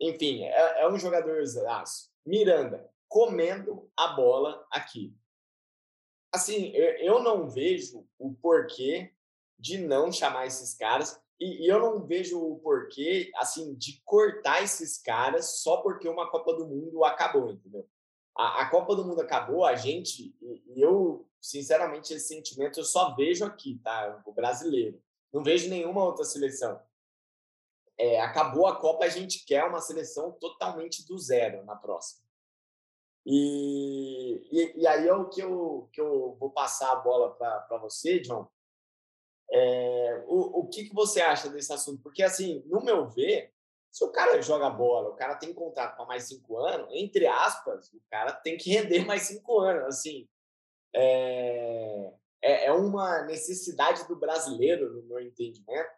enfim, 0.00 0.44
é, 0.44 0.82
é 0.82 0.88
um 0.88 0.98
jogador 0.98 1.42
aço. 1.68 2.10
Miranda, 2.24 2.88
comendo 3.08 3.90
a 3.96 4.08
bola 4.08 4.66
aqui 4.70 5.14
assim, 6.36 6.72
eu 6.74 7.22
não 7.22 7.48
vejo 7.48 8.06
o 8.18 8.34
porquê 8.34 9.10
de 9.58 9.78
não 9.78 10.12
chamar 10.12 10.46
esses 10.46 10.74
caras 10.74 11.20
e, 11.40 11.70
eu 11.70 11.78
não 11.78 12.06
vejo 12.06 12.40
o 12.40 12.58
porquê, 12.60 13.30
assim, 13.36 13.74
de 13.74 14.00
cortar 14.04 14.62
esses 14.62 14.98
caras 14.98 15.60
só 15.62 15.78
porque 15.78 16.08
uma 16.08 16.30
Copa 16.30 16.54
do 16.54 16.66
Mundo 16.66 17.04
acabou, 17.04 17.50
entendeu? 17.50 17.86
A, 18.34 18.62
a 18.62 18.70
Copa 18.70 18.94
do 18.96 19.04
Mundo 19.04 19.20
acabou, 19.20 19.64
a 19.64 19.74
gente, 19.76 20.34
e, 20.40 20.80
eu, 20.80 21.28
sinceramente, 21.40 22.14
esse 22.14 22.28
sentimento 22.28 22.80
eu 22.80 22.84
só 22.84 23.14
vejo 23.14 23.44
aqui, 23.44 23.78
tá? 23.82 24.22
O 24.24 24.32
brasileiro. 24.32 24.98
Não 25.32 25.42
vejo 25.42 25.68
nenhuma 25.68 26.04
outra 26.04 26.24
seleção. 26.24 26.80
É, 27.98 28.20
acabou 28.20 28.66
a 28.66 28.76
Copa, 28.76 29.04
a 29.04 29.08
gente 29.08 29.44
quer 29.46 29.64
uma 29.64 29.80
seleção 29.80 30.32
totalmente 30.32 31.06
do 31.06 31.18
zero 31.18 31.64
na 31.64 31.74
próxima. 31.74 32.26
E, 33.24 34.46
e, 34.52 34.82
e, 34.82 34.86
aí 34.86 35.08
é 35.08 35.14
o 35.14 35.28
que 35.28 35.40
eu, 35.40 35.88
que 35.92 36.00
eu 36.00 36.36
vou 36.38 36.50
passar 36.50 36.92
a 36.92 36.96
bola 36.96 37.34
para 37.34 37.78
você, 37.78 38.20
John. 38.20 38.48
É, 39.50 40.24
o, 40.26 40.60
o 40.60 40.68
que, 40.68 40.84
que 40.84 40.94
você 40.94 41.20
acha 41.20 41.48
desse 41.48 41.72
assunto? 41.72 42.02
Porque, 42.02 42.22
assim, 42.22 42.62
no 42.66 42.80
meu 42.80 43.08
ver, 43.08 43.52
se 43.90 44.04
o 44.04 44.12
cara 44.12 44.40
joga 44.42 44.70
bola, 44.70 45.08
o 45.08 45.16
cara 45.16 45.36
tem 45.36 45.54
contrato 45.54 45.96
para 45.96 46.04
mais 46.04 46.24
cinco 46.24 46.58
anos, 46.58 46.88
entre 46.92 47.26
aspas, 47.26 47.92
o 47.92 48.00
cara 48.10 48.32
tem 48.32 48.56
que 48.56 48.70
render 48.70 49.04
mais 49.04 49.22
cinco 49.22 49.58
anos. 49.58 49.84
Assim, 49.86 50.28
é, 50.94 52.12
é, 52.42 52.66
é 52.66 52.72
uma 52.72 53.22
necessidade 53.22 54.06
do 54.06 54.14
brasileiro, 54.14 54.92
no 54.92 55.02
meu 55.02 55.20
entendimento, 55.20 55.90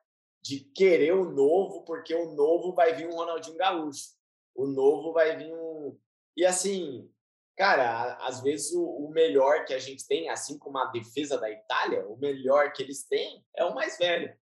de 0.49 0.61
querer 0.61 1.13
o 1.13 1.31
novo, 1.31 1.83
porque 1.83 2.15
o 2.15 2.33
novo 2.33 2.73
vai 2.73 2.95
vir 2.95 3.07
um 3.07 3.15
Ronaldinho 3.15 3.59
Gaúcho, 3.59 4.15
o 4.55 4.67
novo 4.67 5.13
vai 5.13 5.37
vir 5.37 5.53
um. 5.53 5.95
E 6.35 6.43
assim, 6.43 7.13
cara, 7.55 8.15
às 8.27 8.41
vezes 8.41 8.73
o, 8.73 8.83
o, 8.83 9.11
melhor 9.11 9.67
que 9.67 9.75
a 9.75 9.79
gente 9.79 10.09
tem, 10.09 10.31
assim 10.31 10.59
como 10.59 10.79
a 10.79 10.87
defesa 10.87 11.37
da 11.37 11.51
Itália, 11.51 12.07
o 12.09 12.17
melhor 12.17 12.73
que 12.73 12.83
eles 12.83 13.05
têm 13.05 13.45
é 13.55 13.63
o 13.63 13.75
mais 13.75 13.99
velho. 13.99 14.35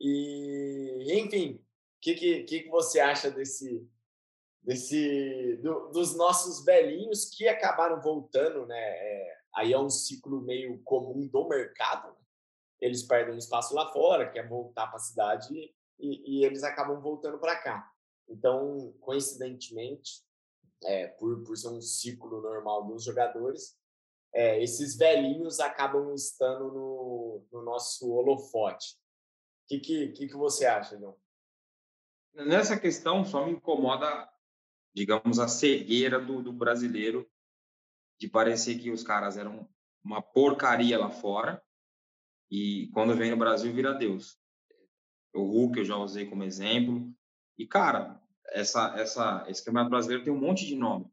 E, 0.00 1.18
enfim, 1.18 1.54
o 1.54 2.00
que, 2.00 2.14
que, 2.14 2.44
que, 2.44 2.68
você 2.68 3.00
acha 3.00 3.28
desse, 3.28 3.84
desse 4.62 5.56
do, 5.64 5.88
dos 5.88 6.16
nossos 6.16 6.64
velhinhos 6.64 7.24
que 7.24 7.48
acabaram 7.48 8.00
voltando, 8.00 8.66
né? 8.66 8.78
É, 8.78 9.36
aí 9.56 9.72
é 9.72 9.78
um 9.78 9.90
ciclo 9.90 10.40
meio 10.42 10.80
comum 10.84 11.26
do 11.26 11.48
mercado. 11.48 12.16
Eles 12.80 13.02
perdem 13.02 13.36
espaço 13.36 13.74
lá 13.74 13.92
fora, 13.92 14.30
quer 14.30 14.48
voltar 14.48 14.86
para 14.86 14.96
a 14.96 15.00
cidade 15.00 15.54
e, 15.98 16.38
e 16.40 16.44
eles 16.44 16.62
acabam 16.62 17.00
voltando 17.00 17.38
para 17.38 17.56
cá. 17.56 17.90
Então, 18.28 18.94
coincidentemente, 19.00 20.22
é, 20.84 21.08
por, 21.08 21.42
por 21.42 21.56
ser 21.56 21.68
um 21.68 21.80
ciclo 21.82 22.40
normal 22.40 22.86
dos 22.86 23.04
jogadores, 23.04 23.76
é, 24.32 24.62
esses 24.62 24.96
velhinhos 24.96 25.60
acabam 25.60 26.14
estando 26.14 26.72
no, 26.72 27.46
no 27.52 27.62
nosso 27.62 28.10
holofote. 28.10 28.94
O 28.94 29.68
que, 29.68 29.80
que, 29.80 30.08
que, 30.12 30.28
que 30.28 30.36
você 30.36 30.66
acha, 30.66 30.98
João? 30.98 31.16
Nessa 32.32 32.78
questão, 32.78 33.24
só 33.24 33.44
me 33.44 33.52
incomoda, 33.52 34.28
digamos, 34.94 35.38
a 35.38 35.48
cegueira 35.48 36.20
do, 36.20 36.42
do 36.42 36.52
brasileiro 36.52 37.28
de 38.18 38.28
parecer 38.28 38.78
que 38.78 38.90
os 38.90 39.02
caras 39.02 39.36
eram 39.36 39.68
uma 40.04 40.22
porcaria 40.22 40.98
lá 40.98 41.10
fora 41.10 41.62
e 42.50 42.88
quando 42.92 43.14
vem 43.14 43.30
no 43.30 43.36
Brasil 43.36 43.72
vira 43.72 43.94
Deus. 43.94 44.38
O 45.32 45.42
Hulk 45.42 45.78
eu 45.78 45.84
já 45.84 45.96
usei 45.96 46.26
como 46.26 46.42
exemplo. 46.42 47.12
E, 47.56 47.66
cara, 47.66 48.20
essa, 48.48 48.94
essa, 48.98 49.44
esse 49.48 49.64
campeonato 49.64 49.90
brasileiro 49.90 50.24
tem 50.24 50.32
um 50.32 50.40
monte 50.40 50.66
de 50.66 50.74
nome. 50.74 51.06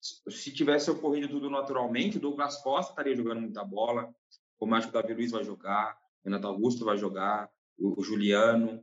Se, 0.00 0.22
se 0.30 0.52
tivesse 0.52 0.90
ocorrido 0.90 1.28
tudo 1.28 1.48
naturalmente, 1.48 2.16
o 2.16 2.20
Douglas 2.20 2.60
Costa 2.62 2.92
estaria 2.92 3.14
jogando 3.14 3.42
muita 3.42 3.62
bola, 3.64 4.12
o 4.58 4.66
Davi 4.66 5.14
Luiz 5.14 5.30
vai 5.30 5.44
jogar, 5.44 5.96
o 6.22 6.28
Renato 6.28 6.46
Augusto 6.46 6.84
vai 6.84 6.98
jogar, 6.98 7.50
o, 7.78 8.00
o 8.00 8.02
Juliano, 8.02 8.82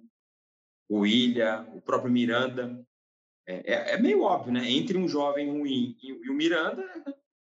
o 0.89 1.00
William, 1.00 1.67
o 1.74 1.82
próprio 1.82 2.12
Miranda. 2.12 2.86
É, 3.46 3.74
é, 3.74 3.93
é, 3.93 3.98
meio 3.98 4.22
óbvio, 4.22 4.54
né? 4.54 4.70
Entre 4.72 4.98
um 4.98 5.08
jovem 5.08 5.50
ruim 5.50 5.98
e, 6.02 6.10
e 6.10 6.30
o 6.30 6.34
Miranda, 6.34 6.84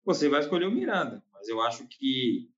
você 0.05 0.29
vai 0.29 0.41
escolher 0.41 0.67
o 0.67 0.73
Miranda. 0.73 1.23
Mas 1.33 1.49
eu 1.49 1.61
acho 1.61 1.87
que, 1.87 2.51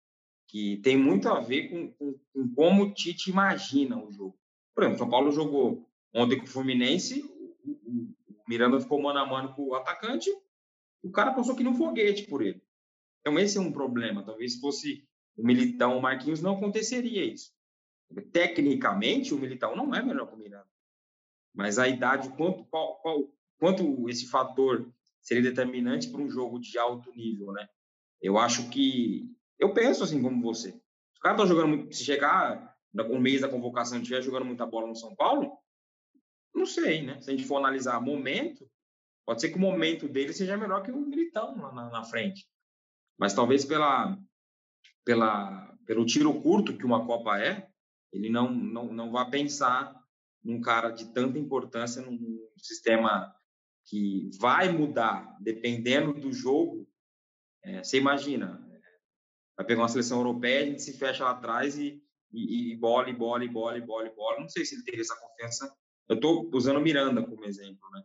que 0.50 0.78
tem 0.78 0.96
muito 0.96 1.28
a 1.28 1.38
ver 1.38 1.68
com, 1.68 1.92
com, 1.92 2.18
com 2.32 2.54
como 2.54 2.82
o 2.84 2.92
Tite 2.92 3.30
imagina 3.30 3.96
o 3.96 4.10
jogo. 4.10 4.36
Por 4.74 4.82
exemplo, 4.82 4.98
São 4.98 5.08
Paulo 5.08 5.30
jogou 5.30 5.88
ontem 6.12 6.38
com 6.38 6.44
o 6.44 6.48
Fluminense, 6.48 7.22
o, 7.64 8.14
Miranda 8.48 8.80
ficou 8.80 9.00
mano 9.00 9.20
a 9.20 9.26
mano 9.26 9.54
com 9.54 9.68
o 9.68 9.74
atacante, 9.74 10.28
o 11.04 11.10
cara 11.12 11.32
passou 11.32 11.54
aqui 11.54 11.62
no 11.62 11.74
foguete 11.74 12.24
por 12.24 12.42
ele. 12.42 12.60
Então, 13.20 13.38
esse 13.38 13.56
é 13.56 13.60
um 13.60 13.70
problema. 13.70 14.24
Talvez 14.24 14.54
se 14.54 14.60
fosse 14.60 15.06
o 15.36 15.46
Militão 15.46 15.96
o 15.96 16.02
Marquinhos, 16.02 16.42
não 16.42 16.56
aconteceria 16.56 17.24
isso. 17.24 17.52
Tecnicamente, 18.32 19.32
o 19.32 19.38
Militão 19.38 19.76
não 19.76 19.94
é 19.94 20.02
melhor 20.02 20.26
que 20.26 20.34
o 20.34 20.38
Miranda. 20.38 20.66
Mas 21.54 21.78
a 21.78 21.86
idade, 21.86 22.28
quanto, 22.30 22.64
qual, 22.64 23.00
qual, 23.00 23.32
quanto 23.56 24.08
esse 24.08 24.26
fator 24.26 24.92
seria 25.22 25.42
determinante 25.44 26.08
para 26.08 26.20
um 26.20 26.28
jogo 26.28 26.58
de 26.58 26.76
alto 26.76 27.12
nível, 27.14 27.52
né? 27.52 27.68
Eu 28.20 28.36
acho 28.36 28.68
que. 28.68 29.30
Eu 29.60 29.74
penso 29.74 30.02
assim 30.02 30.20
como 30.22 30.42
você. 30.42 30.70
O 30.70 31.20
cara 31.20 31.36
tá 31.36 31.46
jogando. 31.46 31.92
Se 31.92 32.02
chegar 32.02 32.74
no 32.92 33.20
mês 33.20 33.42
da 33.42 33.48
convocação 33.48 33.98
estiver 33.98 34.22
jogando 34.22 34.46
muita 34.46 34.66
bola 34.66 34.88
no 34.88 34.96
São 34.96 35.14
Paulo, 35.14 35.52
não 36.54 36.66
sei, 36.66 37.02
né? 37.02 37.20
Se 37.20 37.30
a 37.30 37.36
gente 37.36 37.46
for 37.46 37.58
analisar 37.58 38.00
momento, 38.00 38.68
pode 39.26 39.40
ser 39.40 39.50
que 39.50 39.56
o 39.56 39.60
momento 39.60 40.08
dele 40.08 40.32
seja 40.32 40.56
melhor 40.56 40.82
que 40.82 40.90
o 40.90 40.96
Militão 40.96 41.56
lá 41.60 41.72
na, 41.72 41.90
na 41.90 42.04
frente. 42.04 42.48
Mas 43.18 43.34
talvez 43.34 43.64
pela, 43.64 44.18
pela, 45.04 45.76
pelo 45.86 46.06
tiro 46.06 46.40
curto 46.40 46.76
que 46.76 46.86
uma 46.86 47.06
Copa 47.06 47.38
é, 47.38 47.68
ele 48.12 48.30
não, 48.30 48.50
não, 48.50 48.92
não 48.92 49.12
vá 49.12 49.26
pensar 49.26 49.94
num 50.42 50.60
cara 50.60 50.90
de 50.90 51.12
tanta 51.12 51.38
importância 51.38 52.02
num 52.02 52.18
sistema 52.56 53.32
que 53.84 54.30
vai 54.40 54.70
mudar 54.72 55.36
dependendo 55.40 56.14
do 56.14 56.32
jogo. 56.32 56.88
É, 57.62 57.82
você 57.84 57.98
imagina, 57.98 58.66
vai 59.60 59.66
pegar 59.66 59.82
uma 59.82 59.88
seleção 59.88 60.18
europeia, 60.18 60.62
a 60.62 60.66
gente 60.66 60.80
se 60.80 60.96
fecha 60.96 61.22
lá 61.22 61.32
atrás 61.32 61.76
e, 61.78 62.02
e, 62.32 62.72
e 62.72 62.76
bola, 62.76 63.10
e 63.10 63.12
bola, 63.12 63.44
e 63.44 63.48
bola, 63.48 63.76
e 63.76 63.82
bola, 63.82 64.06
e 64.06 64.14
bola. 64.14 64.40
Não 64.40 64.48
sei 64.48 64.64
se 64.64 64.74
ele 64.74 64.84
teria 64.84 65.02
essa 65.02 65.14
confiança 65.16 65.70
eu 66.08 66.16
estou 66.16 66.50
usando 66.52 66.78
o 66.78 66.80
Miranda 66.80 67.22
como 67.22 67.44
exemplo, 67.44 67.88
né? 67.92 68.02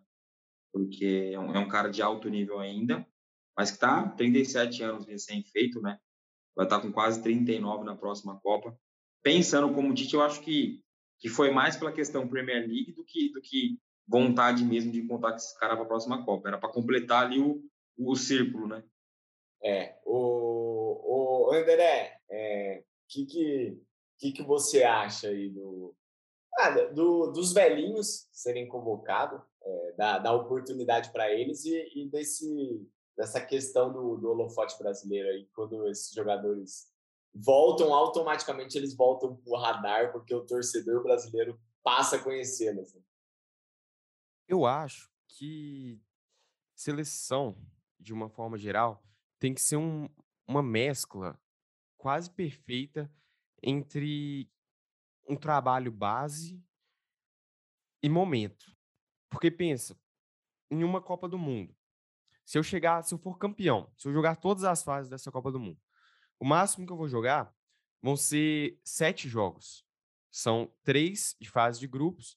Porque 0.71 1.31
é 1.33 1.39
um, 1.39 1.55
é 1.55 1.57
um, 1.57 1.67
cara 1.67 1.89
de 1.89 2.03
alto 2.03 2.29
nível 2.29 2.59
ainda, 2.59 3.03
mas 3.57 3.71
que 3.71 3.77
está 3.77 4.07
37 4.09 4.83
anos 4.83 5.07
recém-feito, 5.07 5.81
né? 5.81 5.97
Vai 6.55 6.67
estar 6.67 6.77
tá 6.77 6.81
com 6.83 6.91
quase 6.91 7.23
39 7.23 7.83
na 7.83 7.95
próxima 7.95 8.39
Copa. 8.41 8.77
Pensando 9.23 9.73
como 9.73 9.91
Tite, 9.91 10.13
eu 10.13 10.21
acho 10.21 10.39
que, 10.41 10.83
que 11.17 11.29
foi 11.29 11.49
mais 11.49 11.77
pela 11.77 11.91
questão 11.91 12.27
Premier 12.27 12.67
League 12.67 12.93
do 12.93 13.03
que, 13.03 13.33
do 13.33 13.41
que 13.41 13.79
vontade 14.07 14.63
mesmo 14.63 14.91
de 14.91 15.01
contar 15.07 15.31
com 15.31 15.37
esse 15.37 15.57
cara 15.57 15.75
para 15.75 15.85
a 15.85 15.87
próxima 15.87 16.23
Copa. 16.23 16.49
Era 16.49 16.59
para 16.59 16.69
completar 16.69 17.25
ali 17.25 17.39
o, 17.39 17.63
o 17.97 18.15
círculo, 18.15 18.67
né? 18.67 18.83
É, 19.65 19.97
o, 20.05 21.47
o 21.47 21.51
André, 21.51 22.21
é, 22.29 22.83
que, 23.09 23.25
que, 23.25 23.81
que, 24.19 24.31
que 24.31 24.43
você 24.43 24.83
acha 24.83 25.29
aí 25.29 25.49
do, 25.49 25.95
ah, 26.59 26.69
do, 26.69 27.31
dos 27.31 27.51
velhinhos 27.51 28.29
serem 28.31 28.67
convocados, 28.67 29.41
é, 29.63 29.91
dar 29.97 30.35
oportunidade 30.35 31.11
para 31.11 31.33
eles 31.33 31.65
e, 31.65 31.91
e, 31.95 32.07
desse, 32.09 32.87
dessa 33.17 33.41
questão 33.41 33.91
do, 33.91 34.17
do 34.17 34.29
holofote 34.29 34.77
brasileiro 34.77 35.29
aí, 35.29 35.49
quando 35.55 35.87
esses 35.87 36.13
jogadores 36.13 36.93
voltam, 37.33 37.91
automaticamente 37.91 38.77
eles 38.77 38.95
voltam 38.95 39.35
para 39.35 39.51
o 39.51 39.57
radar, 39.57 40.11
porque 40.11 40.33
o 40.33 40.45
torcedor 40.45 41.01
brasileiro 41.01 41.59
passa 41.83 42.17
a 42.17 42.23
conhecê-los. 42.23 42.93
Né? 42.93 43.01
Eu 44.47 44.65
acho 44.65 45.09
que 45.27 45.99
seleção, 46.75 47.57
de 47.99 48.13
uma 48.13 48.29
forma 48.29 48.57
geral, 48.57 49.03
tem 49.45 49.53
que 49.53 49.61
ser 49.61 49.77
um, 49.77 50.09
uma 50.47 50.63
mescla 50.63 51.39
quase 51.97 52.31
perfeita 52.31 53.13
entre 53.61 54.51
um 55.29 55.35
trabalho 55.35 55.91
base 55.91 56.59
e 58.01 58.09
momento. 58.09 58.75
Porque 59.29 59.51
pensa, 59.51 59.95
em 60.71 60.83
uma 60.83 60.99
Copa 60.99 61.29
do 61.29 61.37
Mundo, 61.37 61.77
se 62.43 62.57
eu 62.57 62.63
chegar, 62.63 63.03
se 63.03 63.13
eu 63.13 63.19
for 63.19 63.37
campeão, 63.37 63.93
se 63.95 64.07
eu 64.07 64.13
jogar 64.13 64.37
todas 64.37 64.63
as 64.63 64.81
fases 64.81 65.11
dessa 65.11 65.31
Copa 65.31 65.51
do 65.51 65.59
Mundo, 65.59 65.79
o 66.39 66.45
máximo 66.45 66.87
que 66.87 66.91
eu 66.91 66.97
vou 66.97 67.07
jogar 67.07 67.55
vão 68.01 68.17
ser 68.17 68.81
sete 68.83 69.29
jogos. 69.29 69.85
São 70.31 70.73
três 70.81 71.35
de 71.39 71.51
fase 71.51 71.79
de 71.79 71.87
grupos 71.87 72.35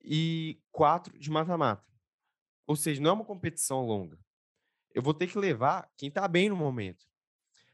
e 0.00 0.62
quatro 0.70 1.18
de 1.18 1.30
mata-mata. 1.32 1.92
Ou 2.64 2.76
seja, 2.76 3.02
não 3.02 3.10
é 3.10 3.14
uma 3.14 3.24
competição 3.24 3.84
longa. 3.84 4.16
Eu 4.98 5.02
vou 5.02 5.14
ter 5.14 5.28
que 5.28 5.38
levar 5.38 5.88
quem 5.96 6.08
está 6.08 6.26
bem 6.26 6.48
no 6.48 6.56
momento. 6.56 7.06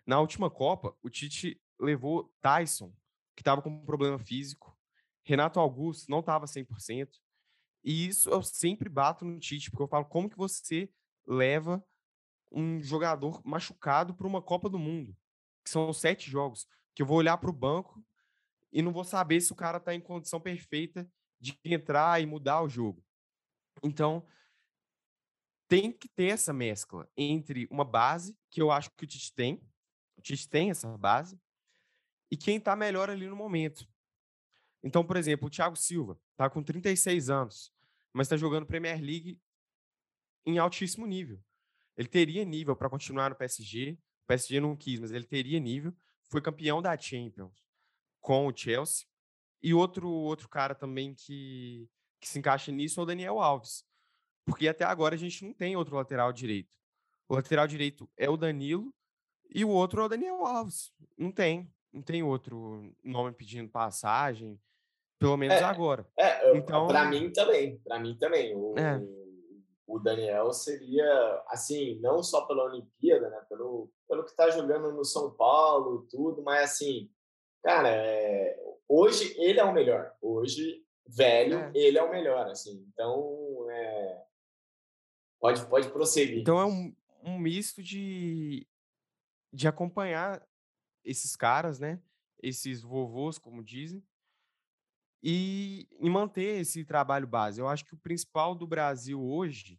Na 0.05 0.21
última 0.21 0.51
Copa, 0.51 0.95
o 1.03 1.09
Tite 1.09 1.59
levou 1.81 2.31
Tyson, 2.43 2.95
que 3.35 3.41
estava 3.41 3.63
com 3.63 3.71
um 3.71 3.87
problema 3.87 4.19
físico. 4.19 4.79
Renato 5.23 5.59
Augusto 5.59 6.11
não 6.11 6.21
estava 6.21 6.45
100%. 6.45 7.09
E 7.83 8.07
isso 8.07 8.29
eu 8.29 8.43
sempre 8.43 8.91
bato 8.91 9.25
no 9.25 9.39
Tite, 9.39 9.71
porque 9.71 9.85
eu 9.85 9.89
falo, 9.89 10.05
como 10.05 10.29
que 10.29 10.37
você 10.37 10.93
leva 11.27 11.83
um 12.53 12.83
jogador 12.83 13.41
machucado 13.43 14.13
para 14.13 14.27
uma 14.27 14.43
Copa 14.43 14.69
do 14.69 14.79
Mundo? 14.79 15.17
Que 15.65 15.71
são 15.71 15.91
sete 15.95 16.31
jogos. 16.31 16.69
Que 16.95 17.01
eu 17.01 17.07
vou 17.07 17.17
olhar 17.17 17.39
para 17.39 17.49
o 17.49 17.55
banco 17.55 18.05
e 18.71 18.83
não 18.83 18.93
vou 18.93 19.03
saber 19.03 19.41
se 19.41 19.51
o 19.51 19.57
cara 19.57 19.79
está 19.79 19.95
em 19.95 20.01
condição 20.03 20.43
perfeita 20.43 21.11
de 21.41 21.59
entrar 21.65 22.21
e 22.21 22.27
mudar 22.27 22.61
o 22.61 22.69
jogo. 22.69 23.03
Então, 23.83 24.27
tem 25.69 25.93
que 25.93 26.09
ter 26.09 26.27
essa 26.27 26.53
mescla 26.53 27.09
entre 27.17 27.67
uma 27.71 27.85
base, 27.85 28.37
que 28.51 28.61
eu 28.61 28.71
acho 28.71 28.91
que 28.91 29.05
o 29.05 29.07
Tite 29.07 29.33
tem, 29.35 29.63
o 30.17 30.23
Tite 30.23 30.49
tem 30.49 30.71
essa 30.71 30.89
base, 30.99 31.41
e 32.31 32.37
quem 32.37 32.57
está 32.57 32.75
melhor 32.75 33.11
ali 33.11 33.27
no 33.27 33.37
momento. 33.37 33.89
Então, 34.83 35.05
por 35.05 35.17
exemplo, 35.17 35.47
o 35.47 35.51
Thiago 35.51 35.77
Silva 35.77 36.21
está 36.33 36.51
com 36.51 36.63
36 36.63 37.31
anos, 37.31 37.73
mas 38.13 38.27
está 38.27 38.37
jogando 38.37 38.67
Premier 38.67 39.01
League 39.01 39.41
em 40.45 40.59
altíssimo 40.59 41.07
nível. 41.07 41.43
Ele 41.97 42.09
teria 42.09 42.45
nível 42.45 42.77
para 42.77 42.91
continuar 42.91 43.31
no 43.31 43.37
PSG. 43.37 43.93
O 44.25 44.27
PSG 44.27 44.61
não 44.61 44.77
quis, 44.77 45.01
mas 45.01 45.13
ele 45.13 45.25
teria 45.25 45.61
nível. 45.61 45.95
Foi 46.29 46.41
campeão 46.41 46.83
da 46.83 46.97
Champions 46.99 47.65
com 48.21 48.47
o 48.47 48.57
Chelsea. 48.57 49.07
E 49.63 49.73
outro 49.73 50.09
outro 50.11 50.49
cara 50.49 50.75
também 50.75 51.15
que, 51.15 51.89
que 52.21 52.29
se 52.29 52.39
encaixa 52.39 52.71
nisso 52.71 53.01
é 53.01 53.03
o 53.03 53.07
Daniel 53.07 53.41
Alves. 53.41 53.85
Porque 54.45 54.69
até 54.69 54.85
agora 54.85 55.15
a 55.15 55.19
gente 55.19 55.45
não 55.45 55.53
tem 55.53 55.77
outro 55.77 55.97
lateral 55.97 56.33
direito. 56.33 56.73
O 57.29 57.35
lateral 57.35 57.67
direito 57.67 58.09
é 58.17 58.29
o 58.29 58.37
Danilo 58.37 58.95
e 59.51 59.65
o 59.65 59.71
outro 59.71 60.03
é 60.03 60.05
o 60.05 60.09
Daniel 60.09 60.45
Alves. 60.45 60.93
Não 61.17 61.33
tem 61.33 61.73
não 61.95 62.03
tem 62.03 62.23
outro 62.25 62.93
nome 63.05 63.33
pedindo 63.33 63.71
passagem, 63.71 64.61
pelo 65.19 65.37
menos 65.37 65.57
é, 65.57 65.63
agora. 65.63 66.05
É, 66.19 66.57
então, 66.57 66.89
para 66.89 67.05
mim 67.07 67.33
também, 67.33 67.79
para 67.79 68.01
mim 68.01 68.17
também. 68.19 68.55
O, 68.57 68.75
é. 68.77 69.01
o 69.87 69.99
Daniel 70.01 70.53
seria, 70.53 71.43
assim, 71.49 72.01
não 72.01 72.21
só 72.21 72.47
pela 72.47 72.65
Olimpíada, 72.65 73.31
né? 73.31 73.41
Pelo, 73.49 73.89
pelo 74.09 74.25
que 74.25 74.31
está 74.31 74.51
jogando 74.51 74.93
no 74.93 75.05
São 75.05 75.31
Paulo, 75.31 76.07
tudo, 76.11 76.43
mas 76.43 76.73
assim, 76.73 77.09
cara, 77.63 77.89
é, 77.89 78.59
hoje 78.89 79.33
ele 79.39 79.61
é 79.61 79.65
o 79.65 79.73
melhor. 79.73 80.13
Hoje, 80.21 80.85
velho, 81.07 81.59
é. 81.61 81.73
ele 81.75 81.97
é 81.97 82.03
o 82.03 82.11
melhor, 82.11 82.49
assim. 82.49 82.85
Então, 82.93 83.71
é, 83.71 84.23
pode, 85.45 85.67
pode 85.67 85.91
prosseguir. 85.91 86.39
Então 86.39 86.59
é 86.59 86.65
um, 86.65 86.97
um 87.23 87.39
misto 87.39 87.83
de, 87.83 88.67
de 89.53 89.69
acompanhar 89.69 90.43
esses 91.05 91.37
caras, 91.37 91.79
né? 91.79 92.01
Esses 92.43 92.81
vovôs, 92.81 93.39
como 93.39 93.63
dizem, 93.63 94.03
e, 95.23 95.87
e 96.01 96.09
manter 96.09 96.61
esse 96.61 96.83
trabalho 96.83 97.27
base. 97.27 97.61
Eu 97.61 97.69
acho 97.69 97.85
que 97.85 97.93
o 97.93 97.99
principal 97.99 98.55
do 98.55 98.67
Brasil 98.67 99.23
hoje 99.23 99.79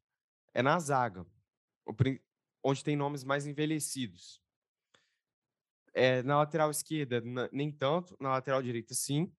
é 0.54 0.62
na 0.62 0.78
zaga, 0.78 1.26
onde 2.64 2.84
tem 2.84 2.96
nomes 2.96 3.24
mais 3.24 3.48
envelhecidos. 3.48 4.40
É, 5.96 6.22
na 6.22 6.38
lateral 6.38 6.70
esquerda, 6.70 7.24
nem 7.52 7.72
tanto, 7.72 8.16
na 8.20 8.30
lateral 8.30 8.62
direita, 8.62 8.94
sim. 8.94 9.34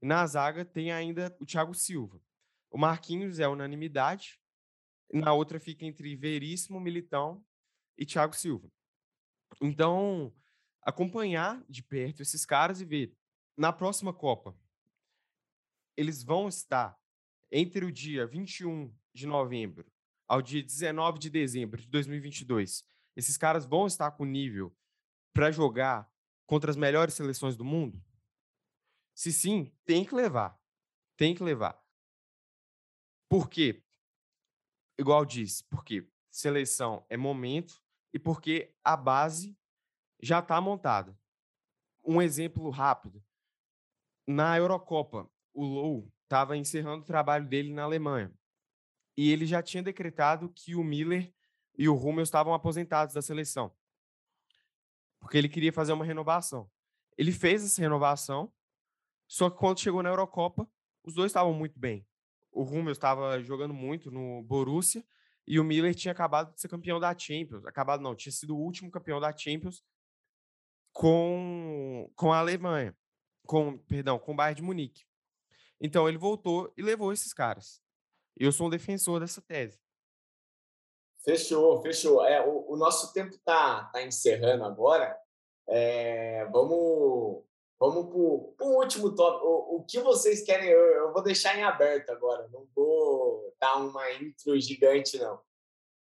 E 0.00 0.06
na 0.06 0.26
zaga 0.26 0.64
tem 0.64 0.90
ainda 0.90 1.36
o 1.38 1.44
Thiago 1.44 1.74
Silva. 1.74 2.22
O 2.70 2.78
Marquinhos 2.78 3.40
é 3.40 3.48
unanimidade. 3.48 4.39
Na 5.12 5.32
outra 5.32 5.58
fica 5.58 5.84
entre 5.84 6.14
Veríssimo, 6.16 6.80
Militão 6.80 7.44
e 7.98 8.06
Thiago 8.06 8.34
Silva. 8.34 8.70
Então, 9.60 10.32
acompanhar 10.82 11.62
de 11.68 11.82
perto 11.82 12.22
esses 12.22 12.44
caras 12.46 12.80
e 12.80 12.84
ver 12.84 13.16
na 13.56 13.72
próxima 13.72 14.12
Copa 14.12 14.56
eles 15.96 16.22
vão 16.22 16.48
estar 16.48 16.98
entre 17.52 17.84
o 17.84 17.92
dia 17.92 18.26
21 18.26 18.94
de 19.12 19.26
novembro 19.26 19.90
ao 20.26 20.40
dia 20.40 20.62
19 20.62 21.18
de 21.18 21.28
dezembro 21.28 21.80
de 21.80 21.88
2022. 21.88 22.84
Esses 23.16 23.36
caras 23.36 23.66
vão 23.66 23.86
estar 23.86 24.12
com 24.12 24.24
nível 24.24 24.74
para 25.34 25.50
jogar 25.50 26.10
contra 26.46 26.70
as 26.70 26.76
melhores 26.76 27.14
seleções 27.14 27.56
do 27.56 27.64
mundo? 27.64 28.02
Se 29.14 29.32
sim, 29.32 29.70
tem 29.84 30.04
que 30.04 30.14
levar. 30.14 30.58
Tem 31.16 31.34
que 31.34 31.42
levar. 31.42 31.78
Por 33.28 33.50
quê? 33.50 33.84
Igual 35.00 35.24
disse, 35.24 35.64
porque 35.64 36.06
seleção 36.30 37.06
é 37.08 37.16
momento 37.16 37.80
e 38.12 38.18
porque 38.18 38.70
a 38.84 38.94
base 38.94 39.56
já 40.20 40.40
está 40.40 40.60
montada. 40.60 41.18
Um 42.04 42.20
exemplo 42.20 42.68
rápido. 42.68 43.24
Na 44.26 44.58
Eurocopa, 44.58 45.26
o 45.54 45.64
Low 45.64 46.12
estava 46.24 46.54
encerrando 46.54 47.02
o 47.02 47.06
trabalho 47.06 47.48
dele 47.48 47.72
na 47.72 47.84
Alemanha. 47.84 48.30
E 49.16 49.32
ele 49.32 49.46
já 49.46 49.62
tinha 49.62 49.82
decretado 49.82 50.50
que 50.50 50.74
o 50.76 50.84
Miller 50.84 51.32
e 51.78 51.88
o 51.88 51.94
Rummel 51.94 52.22
estavam 52.22 52.52
aposentados 52.52 53.14
da 53.14 53.22
seleção. 53.22 53.74
Porque 55.18 55.38
ele 55.38 55.48
queria 55.48 55.72
fazer 55.72 55.94
uma 55.94 56.04
renovação. 56.04 56.70
Ele 57.16 57.32
fez 57.32 57.64
essa 57.64 57.80
renovação, 57.80 58.52
só 59.26 59.48
que 59.48 59.56
quando 59.56 59.80
chegou 59.80 60.02
na 60.02 60.10
Eurocopa, 60.10 60.70
os 61.02 61.14
dois 61.14 61.30
estavam 61.30 61.54
muito 61.54 61.80
bem. 61.80 62.06
O 62.52 62.62
Rummel 62.62 62.92
estava 62.92 63.40
jogando 63.42 63.74
muito 63.74 64.10
no 64.10 64.42
Borussia 64.42 65.04
e 65.46 65.58
o 65.58 65.64
Miller 65.64 65.94
tinha 65.94 66.12
acabado 66.12 66.54
de 66.54 66.60
ser 66.60 66.68
campeão 66.68 67.00
da 67.00 67.16
Champions. 67.16 67.64
Acabado 67.64 68.02
não, 68.02 68.14
tinha 68.14 68.32
sido 68.32 68.56
o 68.56 68.60
último 68.60 68.90
campeão 68.90 69.20
da 69.20 69.36
Champions 69.36 69.84
com, 70.92 72.10
com 72.14 72.32
a 72.32 72.38
Alemanha. 72.38 72.96
Com, 73.46 73.78
perdão, 73.78 74.18
com 74.18 74.32
o 74.32 74.36
Bayern 74.36 74.56
de 74.56 74.62
Munique. 74.62 75.04
Então 75.80 76.08
ele 76.08 76.18
voltou 76.18 76.72
e 76.76 76.82
levou 76.82 77.12
esses 77.12 77.32
caras. 77.32 77.82
Eu 78.36 78.52
sou 78.52 78.66
um 78.66 78.70
defensor 78.70 79.18
dessa 79.18 79.40
tese. 79.40 79.80
Fechou, 81.24 81.82
fechou. 81.82 82.24
É, 82.24 82.46
o, 82.46 82.72
o 82.72 82.76
nosso 82.76 83.12
tempo 83.12 83.34
está 83.34 83.84
tá 83.84 84.02
encerrando 84.02 84.64
agora. 84.64 85.18
É, 85.68 86.46
vamos 86.46 87.44
vamos 87.80 88.10
para 88.56 88.66
o 88.66 88.78
último 88.78 89.14
tópico. 89.14 89.46
O, 89.46 89.76
o, 89.76 89.84
que 89.84 89.98
vocês 90.00 90.42
querem? 90.42 90.68
Eu, 90.68 90.78
eu, 90.78 91.12
vou 91.12 91.22
deixar 91.22 91.58
em 91.58 91.62
aberto 91.62 92.10
agora. 92.10 92.46
Não 92.52 92.68
vou 92.76 93.54
dar 93.58 93.76
uma 93.76 94.12
intro 94.12 94.60
gigante, 94.60 95.18
não. 95.18 95.40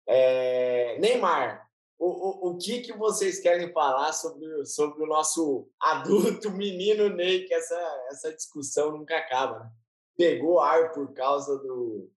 É, 0.07 0.97
Neymar, 1.01 1.69
o, 1.99 2.07
o, 2.07 2.51
o 2.51 2.59
que, 2.59 2.83
que 2.83 2.93
vocês 2.93 3.41
querem 3.41 3.73
falar 3.73 4.13
sobre, 4.13 4.65
sobre 4.65 5.03
o 5.03 5.07
nosso 5.07 5.69
adulto 5.81 6.51
menino 6.53 7.09
Ney, 7.09 7.45
que 7.45 7.55
essa, 7.55 8.07
essa 8.11 8.33
discussão 8.33 8.93
nunca 8.93 9.17
acaba, 9.17 9.61
né? 9.61 9.71
Pegou 10.17 10.61
ar 10.61 10.93
por 10.93 11.13
causa 11.13 11.59
do, 11.59 12.09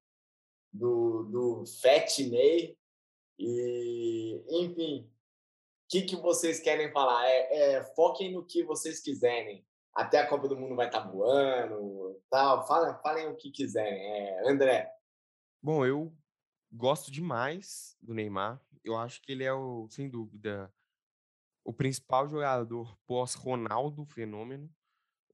do, 0.71 1.23
do 1.23 1.63
Fat 1.81 2.19
Ney, 2.19 2.77
e, 3.39 4.43
enfim, 4.49 5.09
que, 5.89 6.01
que 6.01 6.15
vocês 6.15 6.59
querem 6.59 6.91
falar? 6.91 7.25
É, 7.27 7.75
é, 7.75 7.83
foquem 7.95 8.33
no 8.33 8.45
que 8.45 8.63
vocês 8.63 8.99
quiserem. 8.99 9.65
Até 9.93 10.19
a 10.19 10.27
Copa 10.27 10.47
do 10.47 10.57
Mundo 10.57 10.75
vai 10.75 10.87
estar 10.87 11.01
tá 11.01 11.07
voando, 11.09 12.21
tal. 12.29 12.67
Falem, 12.67 12.95
falem 13.01 13.27
o 13.27 13.35
que 13.35 13.49
quiserem. 13.49 13.99
É, 13.99 14.49
André. 14.49 14.91
Bom, 15.61 15.85
eu 15.85 16.15
gosto 16.71 17.11
demais 17.11 17.97
do 18.01 18.13
Neymar. 18.13 18.61
Eu 18.83 18.95
acho 18.95 19.21
que 19.21 19.31
ele 19.31 19.43
é, 19.43 19.51
o, 19.51 19.87
sem 19.89 20.09
dúvida, 20.09 20.71
o 21.63 21.73
principal 21.73 22.27
jogador 22.27 22.97
pós-Ronaldo 23.07 24.05
fenômeno, 24.05 24.69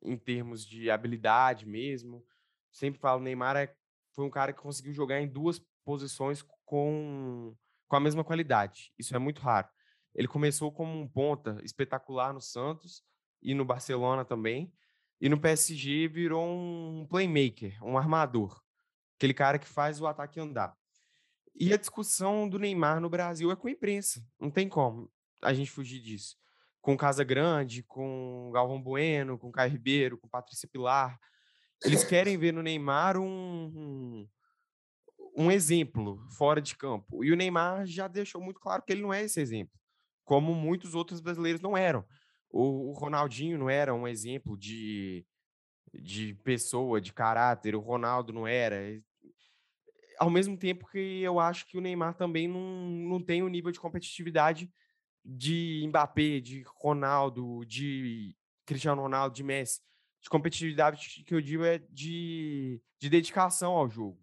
em 0.02 0.18
termos 0.18 0.66
de 0.66 0.90
habilidade 0.90 1.66
mesmo. 1.66 2.26
Sempre 2.72 3.00
falo, 3.00 3.22
Neymar 3.22 3.58
é, 3.58 3.76
foi 4.14 4.26
um 4.26 4.30
cara 4.30 4.54
que 4.54 4.62
conseguiu 4.62 4.94
jogar 4.94 5.20
em 5.20 5.28
duas 5.28 5.60
posições 5.84 6.42
com, 6.66 7.56
com 7.88 7.96
a 7.96 8.00
mesma 8.00 8.24
qualidade. 8.24 8.94
Isso 8.98 9.16
é 9.16 9.20
muito 9.20 9.42
raro. 9.42 9.68
Ele 10.16 10.28
começou 10.28 10.72
como 10.72 11.00
um 11.00 11.08
ponta 11.08 11.60
espetacular 11.64 12.34
no 12.34 12.42
Santos 12.42 13.04
e 13.42 13.54
no 13.54 13.66
Barcelona 13.66 14.24
também. 14.24 14.72
E 15.20 15.30
no 15.30 15.40
PSG 15.40 16.08
virou 16.08 16.46
um 16.46 17.08
playmaker, 17.10 17.82
um 17.84 17.98
armador. 17.98 18.62
Aquele 19.18 19.34
cara 19.34 19.58
que 19.58 19.68
faz 19.68 20.02
o 20.02 20.08
ataque 20.08 20.40
andar. 20.40 20.76
E 21.56 21.74
a 21.74 21.78
discussão 21.78 22.50
do 22.50 22.60
Neymar 22.60 23.00
no 23.00 23.10
Brasil 23.10 23.52
é 23.52 23.56
com 23.56 23.68
a 23.68 23.72
imprensa. 23.72 24.26
Não 24.40 24.50
tem 24.50 24.68
como 24.68 25.12
a 25.42 25.54
gente 25.54 25.72
fugir 25.72 26.00
disso. 26.00 26.36
Com 26.82 26.98
Casa 26.98 27.24
Grande, 27.24 27.84
com 27.84 28.52
Galvão 28.54 28.82
Bueno, 28.82 29.38
com 29.38 29.52
Caio 29.52 29.72
Ribeiro, 29.72 30.18
com 30.18 30.28
Patrícia 30.28 30.68
Pilar. 30.68 31.18
Eles 31.84 32.04
querem 32.04 32.38
ver 32.38 32.52
no 32.52 32.64
Neymar 32.64 33.18
um, 33.18 33.26
um, 33.28 34.30
um 35.38 35.52
exemplo 35.52 36.20
fora 36.32 36.62
de 36.62 36.76
campo. 36.76 37.24
E 37.24 37.32
o 37.32 37.36
Neymar 37.36 37.86
já 37.86 38.08
deixou 38.08 38.42
muito 38.42 38.60
claro 38.60 38.84
que 38.84 38.92
ele 38.92 39.02
não 39.02 39.14
é 39.14 39.24
esse 39.24 39.40
exemplo, 39.40 39.74
como 40.24 40.54
muitos 40.54 40.96
outros 40.96 41.20
brasileiros 41.20 41.62
não 41.62 41.78
eram. 41.78 42.06
O, 42.50 42.90
o 42.90 42.94
Ronaldinho 42.94 43.58
não 43.58 43.70
era 43.70 43.94
um 43.94 44.08
exemplo 44.08 44.58
de, 44.58 45.26
de 45.94 46.34
pessoa, 46.44 47.02
de 47.02 47.12
caráter, 47.14 47.76
o 47.76 47.80
Ronaldo 47.80 48.32
não 48.32 48.48
era 48.48 48.78
ao 50.18 50.30
mesmo 50.30 50.58
tempo 50.58 50.88
que 50.88 51.22
eu 51.22 51.40
acho 51.40 51.66
que 51.66 51.78
o 51.78 51.82
Neymar 51.82 52.16
também 52.16 52.48
não, 52.48 52.60
não 52.60 53.22
tem 53.22 53.44
o 53.44 53.50
nível 53.50 53.72
de 53.72 53.80
competitividade 53.80 54.72
de 55.24 55.86
Mbappé, 55.88 56.40
de 56.40 56.64
Ronaldo, 56.78 57.64
de 57.66 58.36
Cristiano 58.66 59.02
Ronaldo, 59.02 59.36
de 59.36 59.44
Messi. 59.44 59.82
De 60.22 60.30
competitividade 60.30 61.24
que 61.26 61.36
eu 61.36 61.42
digo 61.42 61.64
é 61.64 61.80
de, 61.90 62.82
de 63.00 63.10
dedicação 63.10 63.74
ao 63.74 63.90
jogo. 63.90 64.22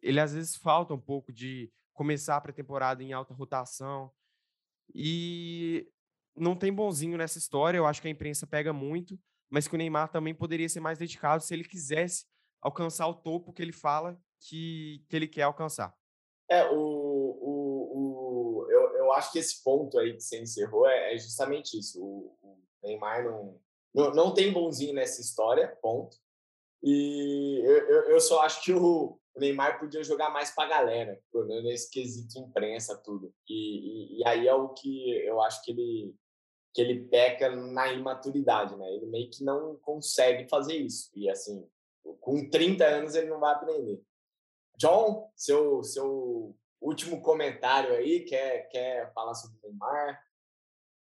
Ele 0.00 0.20
às 0.20 0.32
vezes 0.32 0.56
falta 0.56 0.94
um 0.94 1.00
pouco 1.00 1.32
de 1.32 1.70
começar 1.92 2.36
a 2.36 2.40
pré-temporada 2.40 3.02
em 3.02 3.12
alta 3.12 3.34
rotação. 3.34 4.12
E 4.94 5.90
não 6.36 6.56
tem 6.56 6.72
bonzinho 6.72 7.18
nessa 7.18 7.38
história. 7.38 7.78
Eu 7.78 7.86
acho 7.86 8.00
que 8.00 8.08
a 8.08 8.10
imprensa 8.10 8.46
pega 8.46 8.72
muito, 8.72 9.18
mas 9.50 9.66
que 9.66 9.74
o 9.74 9.78
Neymar 9.78 10.10
também 10.10 10.34
poderia 10.34 10.68
ser 10.68 10.80
mais 10.80 10.98
dedicado 10.98 11.42
se 11.42 11.54
ele 11.54 11.64
quisesse 11.64 12.26
alcançar 12.60 13.06
o 13.06 13.14
topo 13.14 13.52
que 13.52 13.62
ele 13.62 13.72
fala 13.72 14.20
que, 14.40 15.04
que 15.08 15.16
ele 15.16 15.28
quer 15.28 15.42
alcançar. 15.42 15.94
É, 16.50 16.64
o, 16.70 16.76
o, 16.76 18.62
o, 18.62 18.66
eu, 18.70 18.96
eu 18.96 19.12
acho 19.12 19.32
que 19.32 19.38
esse 19.38 19.62
ponto 19.62 19.98
aí 19.98 20.14
que 20.14 20.20
você 20.20 20.40
encerrou 20.40 20.86
é, 20.86 21.14
é 21.14 21.18
justamente 21.18 21.78
isso. 21.78 22.02
O, 22.02 22.36
o 22.42 22.58
Neymar 22.82 23.24
não, 23.24 23.60
não, 23.94 24.10
não 24.12 24.34
tem 24.34 24.52
bonzinho 24.52 24.94
nessa 24.94 25.20
história, 25.20 25.76
ponto. 25.82 26.16
E 26.82 27.60
eu, 27.64 27.88
eu, 27.88 28.02
eu 28.10 28.20
só 28.20 28.40
acho 28.42 28.62
que 28.62 28.72
o, 28.72 29.17
Neymar 29.38 29.78
podia 29.78 30.02
jogar 30.02 30.30
mais 30.30 30.50
para 30.50 30.64
a 30.64 30.68
galera, 30.68 31.20
nesse 31.62 31.90
quesito 31.90 32.38
imprensa, 32.38 32.96
tudo. 32.96 33.32
E, 33.48 33.54
e, 33.54 34.20
e, 34.20 34.26
aí 34.26 34.46
é 34.46 34.54
o 34.54 34.70
que 34.70 35.10
eu 35.24 35.40
acho 35.40 35.62
que 35.64 35.70
ele, 35.70 36.14
que 36.74 36.80
ele 36.80 37.04
peca 37.08 37.54
na 37.54 37.92
imaturidade, 37.92 38.76
né? 38.76 38.86
Ele 38.94 39.06
meio 39.06 39.30
que 39.30 39.44
não 39.44 39.76
consegue 39.76 40.48
fazer 40.48 40.76
isso. 40.76 41.10
E 41.14 41.28
assim, 41.28 41.66
com 42.20 42.48
30 42.48 42.84
anos 42.84 43.14
ele 43.14 43.28
não 43.28 43.40
vai 43.40 43.52
aprender. 43.54 44.00
John, 44.76 45.30
seu, 45.34 45.82
seu 45.82 46.56
último 46.80 47.20
comentário 47.20 47.92
aí, 47.94 48.20
quer, 48.20 48.68
quer 48.68 49.12
falar 49.12 49.34
sobre 49.34 49.58
o 49.58 49.68
Neymar? 49.68 50.22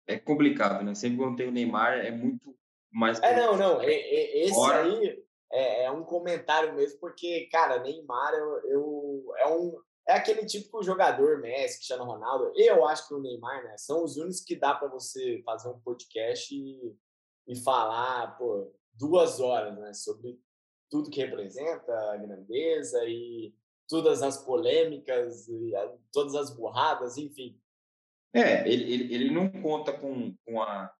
É 0.07 0.17
complicado, 0.17 0.83
né? 0.83 0.95
Sempre 0.95 1.17
quando 1.17 1.35
tem 1.35 1.47
o 1.47 1.51
Neymar 1.51 1.99
é 1.99 2.11
muito 2.11 2.55
mais. 2.91 3.21
É, 3.21 3.35
não, 3.35 3.57
não. 3.57 3.81
É, 3.81 3.91
é, 3.91 4.43
esse 4.43 4.53
Fora. 4.53 4.83
aí 4.83 5.24
é, 5.51 5.85
é, 5.85 5.91
um 5.91 6.03
comentário 6.03 6.73
mesmo, 6.73 6.99
porque, 6.99 7.47
cara, 7.51 7.81
Neymar 7.81 8.33
eu, 8.33 8.69
eu, 8.69 9.33
é, 9.37 9.47
um, 9.47 9.79
é 10.07 10.13
aquele 10.13 10.45
típico 10.45 10.83
jogador, 10.83 11.39
Messi, 11.39 11.77
Cristiano 11.77 12.03
Ronaldo. 12.03 12.51
Eu 12.55 12.85
acho 12.85 13.07
que 13.07 13.13
o 13.13 13.21
Neymar, 13.21 13.63
né, 13.63 13.77
são 13.77 14.03
os 14.03 14.17
únicos 14.17 14.41
que 14.41 14.55
dá 14.55 14.73
para 14.73 14.87
você 14.87 15.41
fazer 15.45 15.69
um 15.69 15.79
podcast 15.79 16.53
e, 16.53 16.95
e 17.47 17.55
falar, 17.55 18.37
pô, 18.37 18.71
duas 18.93 19.39
horas, 19.39 19.77
né, 19.77 19.93
sobre 19.93 20.39
tudo 20.89 21.09
que 21.09 21.21
representa 21.21 21.93
a 22.11 22.17
grandeza 22.17 23.03
e 23.05 23.53
todas 23.87 24.21
as 24.21 24.37
polêmicas, 24.43 25.45
todas 26.11 26.35
as 26.35 26.49
burradas, 26.49 27.17
enfim. 27.17 27.59
É, 28.33 28.67
ele, 28.69 28.93
ele, 28.93 29.13
ele 29.13 29.31
não 29.31 29.49
conta 29.61 29.93
com, 29.93 30.35
com, 30.45 30.61
a, 30.61 30.91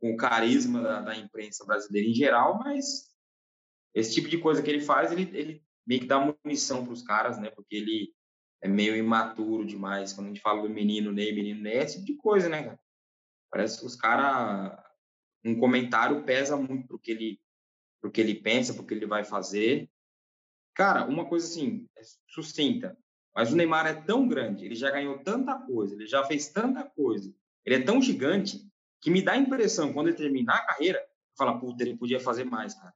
com 0.00 0.12
o 0.12 0.16
carisma 0.16 0.82
da, 0.82 1.00
da 1.00 1.16
imprensa 1.16 1.64
brasileira 1.64 2.08
em 2.08 2.14
geral, 2.14 2.58
mas 2.58 3.11
esse 3.94 4.14
tipo 4.14 4.28
de 4.28 4.38
coisa 4.38 4.62
que 4.62 4.70
ele 4.70 4.80
faz, 4.80 5.12
ele, 5.12 5.30
ele 5.36 5.64
meio 5.86 6.00
que 6.00 6.06
dá 6.06 6.34
munição 6.44 6.84
para 6.84 6.92
os 6.92 7.02
caras, 7.02 7.38
né? 7.38 7.50
Porque 7.50 7.76
ele 7.76 8.14
é 8.62 8.68
meio 8.68 8.96
imaturo 8.96 9.64
demais. 9.64 10.12
Quando 10.12 10.26
a 10.26 10.30
gente 10.30 10.40
fala 10.40 10.62
do 10.62 10.70
menino 10.70 11.12
Ney, 11.12 11.32
menino 11.34 11.60
Ney, 11.60 11.74
é 11.74 11.82
esse 11.82 11.94
tipo 11.96 12.06
de 12.06 12.16
coisa, 12.16 12.48
né, 12.48 12.62
cara? 12.62 12.80
Parece 13.50 13.80
que 13.80 13.86
os 13.86 13.96
caras. 13.96 14.80
Um 15.44 15.58
comentário 15.58 16.22
pesa 16.22 16.56
muito 16.56 16.86
pro 16.86 17.00
que 17.00 17.10
ele, 17.10 17.40
pro 18.00 18.12
que 18.12 18.20
ele 18.20 18.36
pensa, 18.36 18.72
pro 18.72 18.86
que 18.86 18.94
ele 18.94 19.06
vai 19.06 19.24
fazer. 19.24 19.90
Cara, 20.72 21.04
uma 21.04 21.28
coisa 21.28 21.46
assim, 21.46 21.88
é 21.98 22.02
sucinta. 22.28 22.96
Mas 23.34 23.52
o 23.52 23.56
Neymar 23.56 23.86
é 23.86 23.94
tão 23.94 24.28
grande, 24.28 24.64
ele 24.64 24.74
já 24.74 24.90
ganhou 24.90 25.18
tanta 25.18 25.58
coisa, 25.58 25.94
ele 25.94 26.06
já 26.06 26.24
fez 26.24 26.48
tanta 26.48 26.84
coisa, 26.84 27.34
ele 27.64 27.76
é 27.76 27.82
tão 27.82 28.00
gigante 28.00 28.60
que 29.00 29.10
me 29.10 29.22
dá 29.22 29.32
a 29.32 29.38
impressão, 29.38 29.92
quando 29.92 30.08
ele 30.08 30.16
terminar 30.16 30.56
a 30.56 30.66
carreira, 30.66 31.02
fala, 31.36 31.58
puta, 31.58 31.82
ele 31.82 31.96
podia 31.96 32.20
fazer 32.20 32.44
mais, 32.44 32.74
cara. 32.74 32.94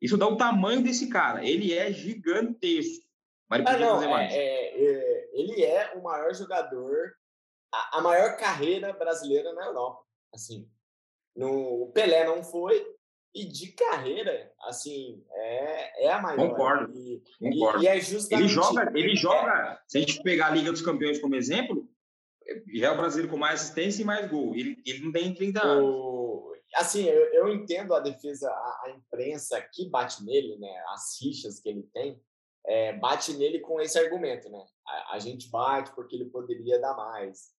Isso 0.00 0.16
dá 0.16 0.26
o 0.26 0.36
tamanho 0.36 0.82
desse 0.82 1.08
cara. 1.08 1.44
Ele 1.44 1.74
é 1.74 1.92
gigantesco. 1.92 3.06
Mas 3.48 3.60
ele 3.60 3.68
ah, 3.68 3.78
não, 3.78 3.94
fazer 3.94 4.06
é, 4.06 4.10
mais. 4.10 4.32
É, 4.32 4.38
é, 4.38 5.30
ele 5.32 5.64
é 5.64 5.92
o 5.94 6.02
maior 6.02 6.34
jogador, 6.34 7.14
a, 7.72 7.98
a, 7.98 8.02
maior 8.02 8.36
carreira 8.36 8.92
brasileira 8.92 9.52
na 9.54 9.66
Europa. 9.66 10.02
Assim, 10.34 10.68
no, 11.34 11.84
o 11.84 11.92
Pelé 11.92 12.26
não 12.26 12.44
foi, 12.44 12.86
e 13.34 13.44
de 13.44 13.68
carreira, 13.72 14.52
assim, 14.62 15.24
é, 15.30 16.06
é 16.06 16.12
a 16.12 16.20
maior. 16.20 16.50
Concordo. 16.50 16.92
E, 16.94 17.22
concordo. 17.38 17.82
E, 17.82 17.84
e 17.84 17.88
é 17.88 18.00
justamente... 18.00 18.42
Ele 18.42 18.48
joga, 18.48 18.92
ele 18.94 19.16
joga, 19.16 19.82
se 19.86 19.98
a 19.98 20.00
gente 20.00 20.22
pegar 20.22 20.48
a 20.48 20.50
Liga 20.50 20.70
dos 20.70 20.82
Campeões 20.82 21.18
como 21.18 21.34
exemplo, 21.34 21.88
já 22.74 22.88
é 22.88 22.90
o 22.90 22.96
brasileiro 22.96 23.30
com 23.30 23.38
mais 23.38 23.60
assistência 23.60 24.02
e 24.02 24.04
mais 24.04 24.28
gol. 24.30 24.54
Ele, 24.54 24.80
ele 24.84 25.04
não 25.04 25.12
tem 25.12 25.34
30 25.34 25.64
anos. 25.64 25.84
O, 25.84 26.17
assim, 26.74 27.04
eu, 27.04 27.24
eu, 27.32 27.48
entendo 27.48 27.94
a 27.94 28.00
defesa, 28.00 28.50
a, 28.50 28.82
a, 28.84 28.90
imprensa 28.90 29.60
que 29.72 29.88
bate 29.88 30.24
nele, 30.24 30.58
né, 30.58 30.84
as 30.88 31.20
rixas 31.20 31.60
que 31.60 31.68
ele 31.68 31.82
tem, 31.94 32.20
é, 32.66 32.92
bate 32.94 33.32
nele 33.34 33.60
com 33.60 33.80
esse 33.80 33.98
argumento, 33.98 34.50
né? 34.50 34.64
A, 34.86 35.14
a, 35.14 35.18
gente 35.18 35.50
bate 35.50 35.94
porque 35.94 36.16
ele 36.16 36.26
poderia 36.26 36.78
dar 36.78 36.94
mais. 36.94 37.50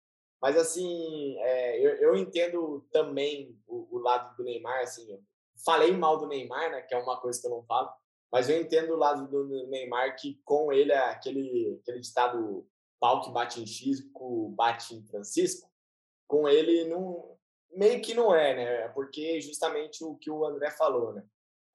Mas, 0.41 0.55
assim, 0.55 1.38
é, 1.39 1.80
eu, 1.80 1.95
eu, 1.95 2.16
entendo 2.16 2.88
também 2.91 3.57
o, 3.68 3.88
o, 3.95 3.99
lado 3.99 4.36
do 4.38 4.43
Neymar, 4.43 4.82
assim, 4.82 5.07
falei 5.66 5.91
mal 5.91 6.18
do 6.18 6.28
Neymar, 6.28 6.72
né, 6.72 6.82
que 6.82 6.93
é 6.93 6.97
uma 6.97 7.20
coisa 7.20 7.39
que 7.41 7.47
eu 7.47 7.51
não 7.51 7.64
falo, 7.64 7.91
mas 8.32 8.49
eu 8.49 8.62
entendo 8.62 8.93
o 8.93 8.97
lado 8.97 9.28
do 9.28 9.68
Neymar 9.68 10.16
que 10.16 10.39
com 10.45 10.72
ele 10.72 10.93
aquele, 10.93 11.80
aquele 11.82 11.99
ditado 11.99 12.68
pau 12.99 13.22
que 13.22 13.32
bate 13.32 13.62
em 13.62 13.66
Chico, 13.66 14.49
bate 14.49 14.93
em 14.93 15.05
Francisco, 15.07 15.70
com 16.28 16.47
ele 16.47 16.86
não, 16.86 17.38
meio 17.72 18.01
que 18.01 18.13
não 18.13 18.34
é, 18.34 18.55
né? 18.55 18.88
Porque 18.89 19.39
justamente 19.41 20.03
o 20.03 20.15
que 20.15 20.30
o 20.30 20.45
André 20.45 20.72
falou, 20.72 21.13
né? 21.13 21.24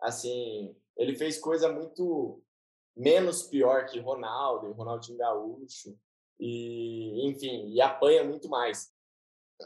Assim, 0.01 0.77
ele 0.97 1.17
fez 1.17 1.39
coisa 1.39 1.71
muito 1.73 2.43
menos 2.97 3.43
pior 3.43 3.87
que 3.87 3.99
Ronaldo, 3.99 4.73
Ronaldinho 4.73 5.19
Gaúcho, 5.19 5.99
e 6.39 7.29
enfim, 7.29 7.69
e 7.69 7.81
apanha 7.81 8.25
muito 8.25 8.49
mais. 8.49 8.93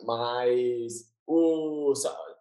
Mas 0.05 1.12
o 1.26 1.93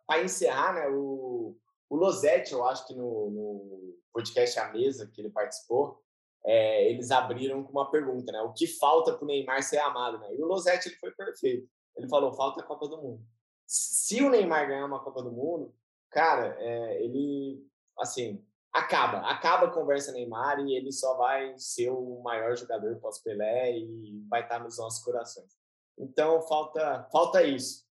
para 0.05 0.23
encerrar, 0.23 0.73
né, 0.73 0.87
o, 0.89 1.57
o 1.89 1.95
Losetti, 1.95 2.53
eu 2.53 2.65
acho 2.65 2.87
que 2.87 2.95
no, 2.95 3.29
no 3.29 3.97
podcast 4.13 4.57
A 4.59 4.71
Mesa 4.71 5.05
que 5.07 5.19
ele 5.19 5.29
participou, 5.29 6.01
é, 6.45 6.89
eles 6.89 7.11
abriram 7.11 7.61
com 7.61 7.71
uma 7.71 7.91
pergunta, 7.91 8.31
né? 8.31 8.41
O 8.41 8.53
que 8.53 8.65
falta 8.65 9.13
para 9.13 9.23
o 9.23 9.27
Neymar 9.27 9.61
ser 9.63 9.79
amado, 9.79 10.17
né? 10.19 10.33
E 10.33 10.41
o 10.41 10.45
Losetti 10.45 10.87
ele 10.87 10.95
foi 10.95 11.11
perfeito. 11.11 11.69
Ele 11.97 12.07
falou: 12.07 12.31
falta 12.33 12.61
a 12.61 12.63
Copa 12.63 12.87
do 12.87 13.01
Mundo. 13.01 13.21
Se 13.67 14.23
o 14.23 14.29
Neymar 14.29 14.67
ganhar 14.67 14.85
uma 14.85 15.03
Copa 15.03 15.21
do 15.21 15.31
Mundo, 15.31 15.75
cara, 16.09 16.55
é, 16.59 17.03
ele 17.03 17.61
assim 17.99 18.43
acaba, 18.71 19.19
acaba 19.29 19.67
a 19.67 19.71
conversa 19.71 20.11
Neymar 20.11 20.59
e 20.59 20.75
ele 20.75 20.91
só 20.91 21.17
vai 21.17 21.57
ser 21.57 21.89
o 21.89 22.21
maior 22.21 22.55
jogador 22.55 22.95
pós 22.99 23.19
Pelé 23.19 23.77
e 23.77 24.23
vai 24.29 24.43
estar 24.43 24.59
nos 24.59 24.77
nossos 24.77 25.03
corações. 25.03 25.57
Então 25.97 26.41
falta 26.43 27.07
falta 27.11 27.43
isso. 27.43 27.85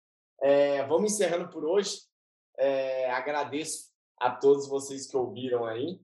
É, 0.42 0.86
vamos 0.86 1.14
encerrando 1.14 1.50
por 1.50 1.66
hoje. 1.66 2.02
É, 2.58 3.10
agradeço 3.12 3.92
a 4.20 4.30
todos 4.30 4.68
vocês 4.68 5.08
que 5.08 5.18
ouviram 5.18 5.66
aí. 5.66 6.00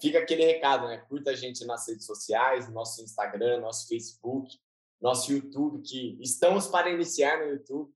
Fica 0.00 0.18
aquele 0.18 0.44
recado, 0.44 0.86
né? 0.86 0.98
Curta 1.08 1.30
a 1.30 1.34
gente 1.34 1.64
nas 1.64 1.88
redes 1.88 2.04
sociais, 2.04 2.68
nosso 2.68 3.02
Instagram, 3.02 3.60
nosso 3.60 3.88
Facebook, 3.88 4.58
nosso 5.00 5.32
YouTube, 5.32 5.82
que 5.82 6.18
estamos 6.20 6.66
para 6.66 6.90
iniciar 6.90 7.38
no 7.38 7.52
YouTube. 7.52 7.92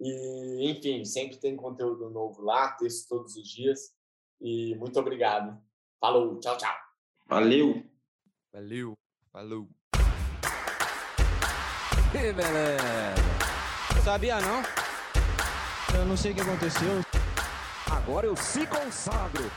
E, 0.00 0.70
enfim, 0.70 1.04
sempre 1.04 1.38
tem 1.38 1.56
conteúdo 1.56 2.08
novo 2.10 2.42
lá, 2.42 2.72
texto 2.72 3.08
todos 3.08 3.36
os 3.36 3.48
dias. 3.48 3.92
E 4.40 4.74
muito 4.76 4.98
obrigado. 4.98 5.60
Falou, 6.00 6.38
tchau, 6.38 6.56
tchau. 6.56 6.74
Valeu. 7.26 7.82
Valeu. 8.52 8.94
Falou. 9.32 9.68
Que 12.12 12.32
beleza. 12.32 13.14
Sabia 14.02 14.40
não? 14.40 14.62
Eu 15.98 16.06
não 16.06 16.16
sei 16.16 16.32
o 16.32 16.34
que 16.34 16.40
aconteceu. 16.40 17.02
Agora 17.90 18.26
eu 18.26 18.36
se 18.36 18.66
consagro. 18.66 19.50